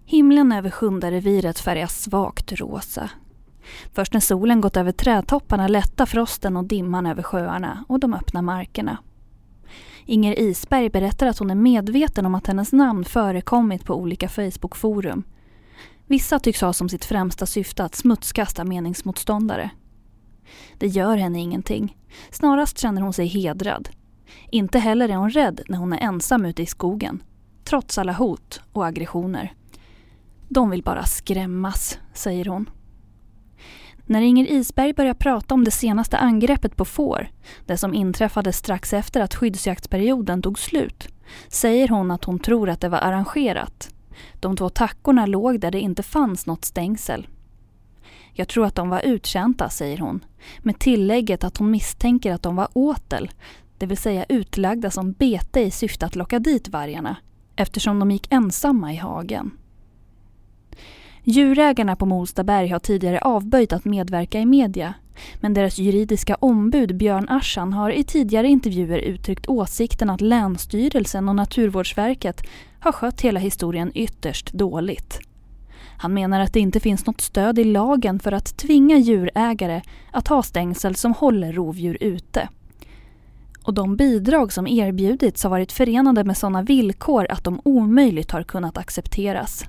Himlen 0.06 0.52
över 0.52 0.70
Sjundareviret 0.70 1.60
färgas 1.60 2.02
svagt 2.02 2.52
rosa. 2.52 3.10
Först 3.94 4.14
när 4.14 4.20
solen 4.20 4.62
gått 4.62 4.78
över 4.78 4.92
trädtopparna 4.92 5.68
lättar 5.68 6.06
frosten 6.06 6.58
och 6.58 6.66
dimman 6.66 7.06
över 7.06 7.24
sjöarna 7.24 7.86
och 7.88 8.00
de 8.00 8.14
öppna 8.14 8.42
markerna. 8.42 8.98
Inger 10.10 10.40
Isberg 10.40 10.90
berättar 10.90 11.28
att 11.28 11.40
hon 11.40 11.50
är 11.50 11.56
medveten 11.56 12.26
om 12.26 12.36
att 12.36 12.48
hennes 12.48 12.74
namn 12.74 13.06
förekommit 13.06 13.86
på 13.86 13.96
olika 13.96 14.30
Facebookforum. 14.30 15.24
Vissa 16.06 16.40
tycks 16.40 16.62
ha 16.62 16.74
som 16.74 16.90
sitt 16.90 17.06
främsta 17.06 17.46
syfte 17.46 17.84
att 17.84 17.96
smutskasta 17.96 18.64
meningsmotståndare. 18.64 19.70
Det 20.78 20.88
gör 20.88 21.18
henne 21.18 21.40
ingenting. 21.40 21.98
Snarast 22.32 22.78
känner 22.78 23.02
hon 23.02 23.14
sig 23.14 23.26
hedrad. 23.26 23.90
Inte 24.50 24.80
heller 24.80 25.10
är 25.10 25.16
hon 25.16 25.30
rädd 25.30 25.62
när 25.70 25.78
hon 25.78 25.94
är 25.94 25.98
ensam 25.98 26.46
ute 26.46 26.64
i 26.64 26.66
skogen. 26.66 27.24
Trots 27.64 27.98
alla 27.98 28.14
hot 28.14 28.62
och 28.72 28.86
aggressioner. 28.86 29.54
De 30.50 30.70
vill 30.70 30.84
bara 30.84 31.06
skrämmas, 31.06 32.00
säger 32.14 32.46
hon. 32.46 32.70
När 34.10 34.22
Inger 34.22 34.46
Isberg 34.46 34.94
börjar 34.94 35.14
prata 35.14 35.54
om 35.54 35.64
det 35.64 35.72
senaste 35.72 36.18
angreppet 36.18 36.76
på 36.76 36.86
får, 36.86 37.30
det 37.66 37.78
som 37.78 37.94
inträffade 37.94 38.54
strax 38.54 38.94
efter 38.94 39.22
att 39.22 39.36
skyddsjaktsperioden 39.36 40.42
tog 40.42 40.60
slut, 40.60 41.08
säger 41.48 41.88
hon 41.88 42.12
att 42.12 42.24
hon 42.24 42.40
tror 42.40 42.70
att 42.70 42.82
det 42.82 42.90
var 42.90 42.98
arrangerat. 42.98 43.90
De 44.40 44.58
två 44.58 44.70
tackorna 44.70 45.26
låg 45.26 45.60
där 45.60 45.72
det 45.72 45.80
inte 45.80 46.04
fanns 46.04 46.46
något 46.46 46.66
stängsel. 46.66 47.28
Jag 48.34 48.48
tror 48.48 48.66
att 48.66 48.76
de 48.76 48.90
var 48.90 49.06
uttjänta, 49.06 49.70
säger 49.70 49.98
hon, 49.98 50.26
med 50.60 50.80
tillägget 50.80 51.44
att 51.44 51.58
hon 51.58 51.72
misstänker 51.72 52.34
att 52.34 52.44
de 52.44 52.56
var 52.56 52.68
åtel, 52.74 53.32
det 53.78 53.86
vill 53.86 53.98
säga 53.98 54.26
utlagda 54.30 54.92
som 54.92 55.12
bete 55.12 55.60
i 55.60 55.72
syfte 55.72 56.06
att 56.06 56.16
locka 56.16 56.40
dit 56.40 56.70
vargarna, 56.70 57.16
eftersom 57.56 58.00
de 58.00 58.12
gick 58.12 58.28
ensamma 58.34 58.94
i 58.94 58.98
hagen. 58.98 59.52
Djurägarna 61.30 61.96
på 61.96 62.06
Molstaberg 62.06 62.68
har 62.68 62.80
tidigare 62.80 63.20
avböjt 63.20 63.74
att 63.74 63.86
medverka 63.86 64.40
i 64.40 64.46
media. 64.46 64.94
Men 65.42 65.54
deras 65.54 65.78
juridiska 65.78 66.36
ombud 66.36 66.98
Björn 66.98 67.30
Aschan 67.30 67.74
har 67.74 67.90
i 67.90 68.04
tidigare 68.04 68.48
intervjuer 68.48 69.00
uttryckt 69.00 69.48
åsikten 69.48 70.10
att 70.10 70.22
Länsstyrelsen 70.22 71.30
och 71.30 71.36
Naturvårdsverket 71.36 72.42
har 72.80 72.92
skött 72.92 73.22
hela 73.22 73.40
historien 73.40 73.92
ytterst 73.96 74.54
dåligt. 74.54 75.20
Han 75.98 76.14
menar 76.14 76.40
att 76.40 76.54
det 76.54 76.60
inte 76.60 76.80
finns 76.80 77.06
något 77.06 77.22
stöd 77.22 77.60
i 77.60 77.64
lagen 77.64 78.20
för 78.20 78.32
att 78.32 78.58
tvinga 78.58 78.98
djurägare 78.98 79.82
att 80.12 80.28
ha 80.28 80.44
stängsel 80.44 80.96
som 80.96 81.14
håller 81.14 81.54
rovdjur 81.54 81.98
ute. 82.02 82.50
Och 83.64 83.74
de 83.74 83.96
bidrag 83.96 84.54
som 84.54 84.68
erbjudits 84.68 85.44
har 85.44 85.50
varit 85.50 85.72
förenade 85.72 86.24
med 86.24 86.38
sådana 86.38 86.62
villkor 86.62 87.28
att 87.30 87.44
de 87.44 87.62
omöjligt 87.64 88.32
har 88.32 88.44
kunnat 88.44 88.78
accepteras 88.78 89.66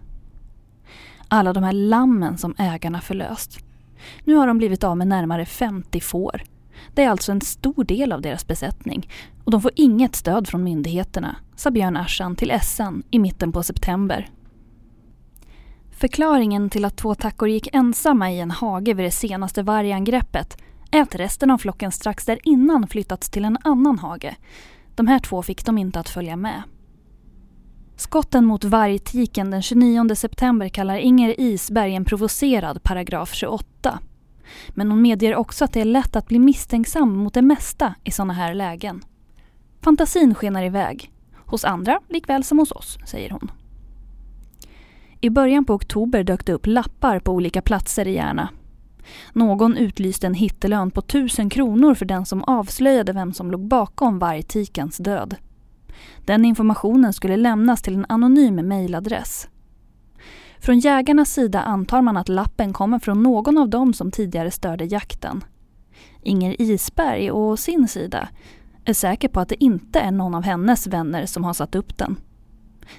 alla 1.29 1.53
de 1.53 1.63
här 1.63 1.73
lammen 1.73 2.39
som 2.39 2.55
ägarna 2.59 3.01
förlöst. 3.01 3.59
Nu 4.25 4.35
har 4.35 4.47
de 4.47 4.59
blivit 4.59 4.85
av 4.85 4.97
med 4.97 5.09
närmare 5.09 5.45
50 5.47 6.01
får. 6.01 6.43
Det 6.95 7.05
är 7.05 7.11
alltså 7.11 7.33
en 7.33 7.41
stor 7.41 7.85
del 7.85 8.13
av 8.13 8.23
deras 8.23 8.47
besättning 8.47 9.09
och 9.45 9.51
de 9.51 9.61
får 9.61 9.71
inget 9.75 10.17
stöd 10.17 10.49
från 10.49 10.65
myndigheterna, 10.65 11.37
sa 11.57 11.71
Björn 11.71 11.97
Aschan 11.97 12.37
till 12.37 12.53
SN 12.63 13.03
i 13.11 13.19
mitten 13.19 13.53
på 13.53 13.63
september. 13.63 14.31
Förklaringen 15.91 16.71
till 16.71 16.85
att 16.85 16.97
två 16.97 17.15
tackor 17.15 17.49
gick 17.49 17.75
ensamma 17.75 18.33
i 18.33 18.41
en 18.41 18.51
hage 18.51 18.95
vid 18.95 19.07
det 19.07 19.11
senaste 19.11 19.63
vargangreppet 19.63 20.59
är 20.91 21.03
att 21.03 21.15
resten 21.15 21.51
av 21.51 21.59
flocken 21.59 21.93
strax 21.93 22.25
där 22.25 22.39
innan 22.43 22.87
flyttats 22.87 23.31
till 23.31 23.45
en 23.45 23.59
annan 23.65 23.99
hage. 23.99 24.37
De 24.95 25.07
här 25.07 25.19
två 25.19 25.43
fick 25.43 25.65
de 25.65 25.79
inte 25.79 26.01
att 26.01 26.09
följa 26.09 26.37
med. 26.37 26.63
Skotten 27.99 28.45
mot 28.45 28.65
vargtiken 28.65 29.51
den 29.51 29.63
29 29.63 30.15
september 30.15 30.69
kallar 30.69 30.97
Inger 30.97 31.41
Isberg 31.41 31.95
en 31.95 32.05
provocerad 32.05 32.83
paragraf 32.83 33.35
28. 33.35 33.99
Men 34.69 34.91
hon 34.91 35.03
medger 35.03 35.37
också 35.37 35.65
att 35.65 35.73
det 35.73 35.81
är 35.81 35.85
lätt 35.85 36.17
att 36.17 36.29
bli 36.29 36.39
misstänksam 36.39 37.17
mot 37.17 37.35
det 37.35 37.43
mesta 37.43 37.95
i 38.05 38.11
sådana 38.11 38.33
här 38.33 38.55
lägen. 38.55 39.03
Fantasin 39.81 40.35
skenar 40.35 40.65
iväg. 40.65 41.13
Hos 41.47 41.65
andra 41.65 42.01
likväl 42.09 42.45
som 42.45 42.59
hos 42.59 42.73
oss, 42.73 42.99
säger 43.07 43.31
hon. 43.31 43.51
I 45.21 45.31
början 45.31 45.65
på 45.65 45.75
oktober 45.75 46.25
dök 46.25 46.47
det 46.47 46.53
upp 46.53 46.67
lappar 46.67 47.21
på 47.21 47.33
olika 47.33 47.63
platser 47.63 48.09
i 48.09 48.15
Järna. 48.15 48.49
Någon 49.33 49.77
utlyste 49.77 50.27
en 50.27 50.35
hittelön 50.35 50.91
på 50.91 51.01
1000 51.01 51.51
kronor 51.51 51.95
för 51.95 52.05
den 52.05 52.27
som 52.27 52.45
avslöjade 52.45 53.13
vem 53.13 53.33
som 53.33 53.51
låg 53.51 53.69
bakom 53.69 54.19
vargtikens 54.19 54.97
död. 54.97 55.37
Den 56.25 56.45
informationen 56.45 57.13
skulle 57.13 57.37
lämnas 57.37 57.83
till 57.83 57.95
en 57.95 58.07
anonym 58.09 58.55
mejladress. 58.55 59.49
Från 60.61 60.79
jägarnas 60.79 61.33
sida 61.33 61.61
antar 61.61 62.03
man 62.03 62.17
att 62.17 62.29
lappen 62.29 62.73
kommer 62.73 62.99
från 62.99 63.23
någon 63.23 63.59
av 63.59 63.69
dem 63.69 63.93
som 63.93 64.11
tidigare 64.11 64.51
störde 64.51 64.85
jakten. 64.85 65.45
Inger 66.23 66.63
Isberg 66.63 67.31
å 67.31 67.57
sin 67.57 67.89
sida 67.89 68.29
är 68.85 68.95
säker 68.95 69.29
på 69.29 69.41
att 69.41 69.49
det 69.49 69.65
inte 69.65 70.01
är 70.01 70.11
någon 70.11 70.35
av 70.35 70.43
hennes 70.43 70.87
vänner 70.87 71.27
som 71.27 71.45
har 71.45 71.53
satt 71.53 71.75
upp 71.75 71.99
den. 71.99 72.21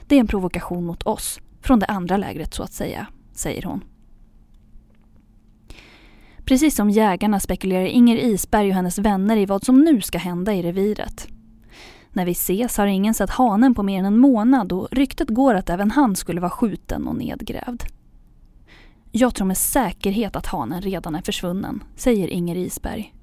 Det 0.07 0.15
är 0.15 0.19
en 0.19 0.27
provokation 0.27 0.85
mot 0.85 1.03
oss, 1.03 1.39
från 1.61 1.79
det 1.79 1.85
andra 1.85 2.17
lägret 2.17 2.53
så 2.53 2.63
att 2.63 2.73
säga, 2.73 3.07
säger 3.33 3.63
hon. 3.63 3.83
Precis 6.45 6.75
som 6.75 6.89
jägarna 6.89 7.39
spekulerar 7.39 7.85
Inger 7.85 8.17
Isberg 8.17 8.69
och 8.69 8.75
hennes 8.75 8.99
vänner 8.99 9.37
i 9.37 9.45
vad 9.45 9.63
som 9.63 9.81
nu 9.81 10.01
ska 10.01 10.17
hända 10.17 10.53
i 10.53 10.61
reviret. 10.61 11.27
När 12.11 12.25
vi 12.25 12.31
ses 12.31 12.77
har 12.77 12.87
ingen 12.87 13.13
sett 13.13 13.29
hanen 13.29 13.75
på 13.75 13.83
mer 13.83 13.99
än 13.99 14.05
en 14.05 14.17
månad 14.17 14.71
och 14.71 14.87
ryktet 14.91 15.29
går 15.29 15.55
att 15.55 15.69
även 15.69 15.91
han 15.91 16.15
skulle 16.15 16.41
vara 16.41 16.51
skjuten 16.51 17.07
och 17.07 17.15
nedgrävd. 17.15 17.83
Jag 19.11 19.35
tror 19.35 19.47
med 19.47 19.57
säkerhet 19.57 20.35
att 20.35 20.45
hanen 20.45 20.81
redan 20.81 21.15
är 21.15 21.21
försvunnen, 21.21 21.83
säger 21.95 22.27
Inger 22.27 22.55
Isberg. 22.55 23.13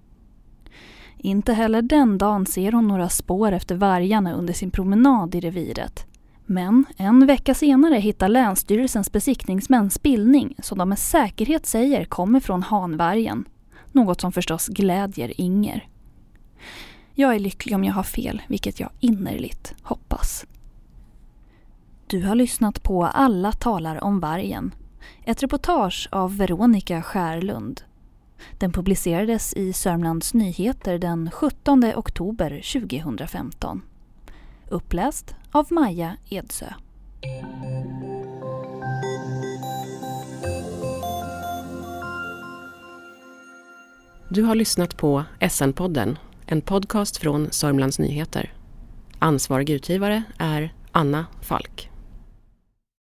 Inte 1.19 1.53
heller 1.53 1.83
den 1.83 2.19
dagen 2.19 2.47
ser 2.47 2.73
hon 2.73 2.89
några 2.89 3.09
spår 3.09 3.53
efter 3.53 3.75
vargarna 3.75 4.35
under 4.35 4.55
sin 4.55 4.71
promenad 4.71 5.35
i 5.35 5.41
reviret. 5.41 6.07
Men 6.47 6.85
en 6.97 7.27
vecka 7.27 7.55
senare 7.55 7.95
hittar 7.95 8.29
Länsstyrelsens 8.29 9.13
besiktningsmän 9.13 9.91
spillning 9.91 10.55
som 10.63 10.79
de 10.79 10.89
med 10.89 10.99
säkerhet 10.99 11.67
säger 11.67 12.05
kommer 12.05 12.41
från 12.41 12.63
hanvargen. 12.63 13.45
Något 13.93 14.21
som 14.21 14.33
förstås 14.33 14.69
glädjer 14.69 15.41
Inger. 15.41 15.89
Jag 17.19 17.35
är 17.35 17.39
lycklig 17.39 17.75
om 17.75 17.85
jag 17.85 17.95
har 17.95 18.03
fel, 18.03 18.43
vilket 18.49 18.81
jag 18.81 18.91
innerligt 19.01 19.75
hoppas. 19.83 20.47
Du 22.07 22.23
har 22.23 22.35
lyssnat 22.35 22.83
på 22.83 23.05
Alla 23.05 23.53
talar 23.53 24.05
om 24.05 24.21
vargen. 24.21 24.75
Ett 25.25 25.43
reportage 25.43 26.09
av 26.13 26.37
Veronica 26.37 27.03
Skärlund. 27.03 27.83
Den 28.59 28.73
publicerades 28.73 29.55
i 29.55 29.73
Sörmlands 29.73 30.35
Nyheter 30.35 30.99
den 30.99 31.31
17 31.31 31.85
oktober 31.85 32.81
2015. 32.81 33.83
Uppläst 34.69 35.35
av 35.51 35.67
Maja 35.71 36.17
Edsö. 36.29 36.67
Du 44.29 44.43
har 44.43 44.55
lyssnat 44.55 44.97
på 44.97 45.25
SN-podden 45.41 46.17
en 46.47 46.61
podcast 46.61 47.17
från 47.17 47.53
Sörmlands 47.53 47.99
Nyheter. 47.99 48.53
Ansvarig 49.19 49.71
utgivare 49.71 50.23
är 50.39 50.73
Anna 50.93 51.27
Falk. 51.43 51.91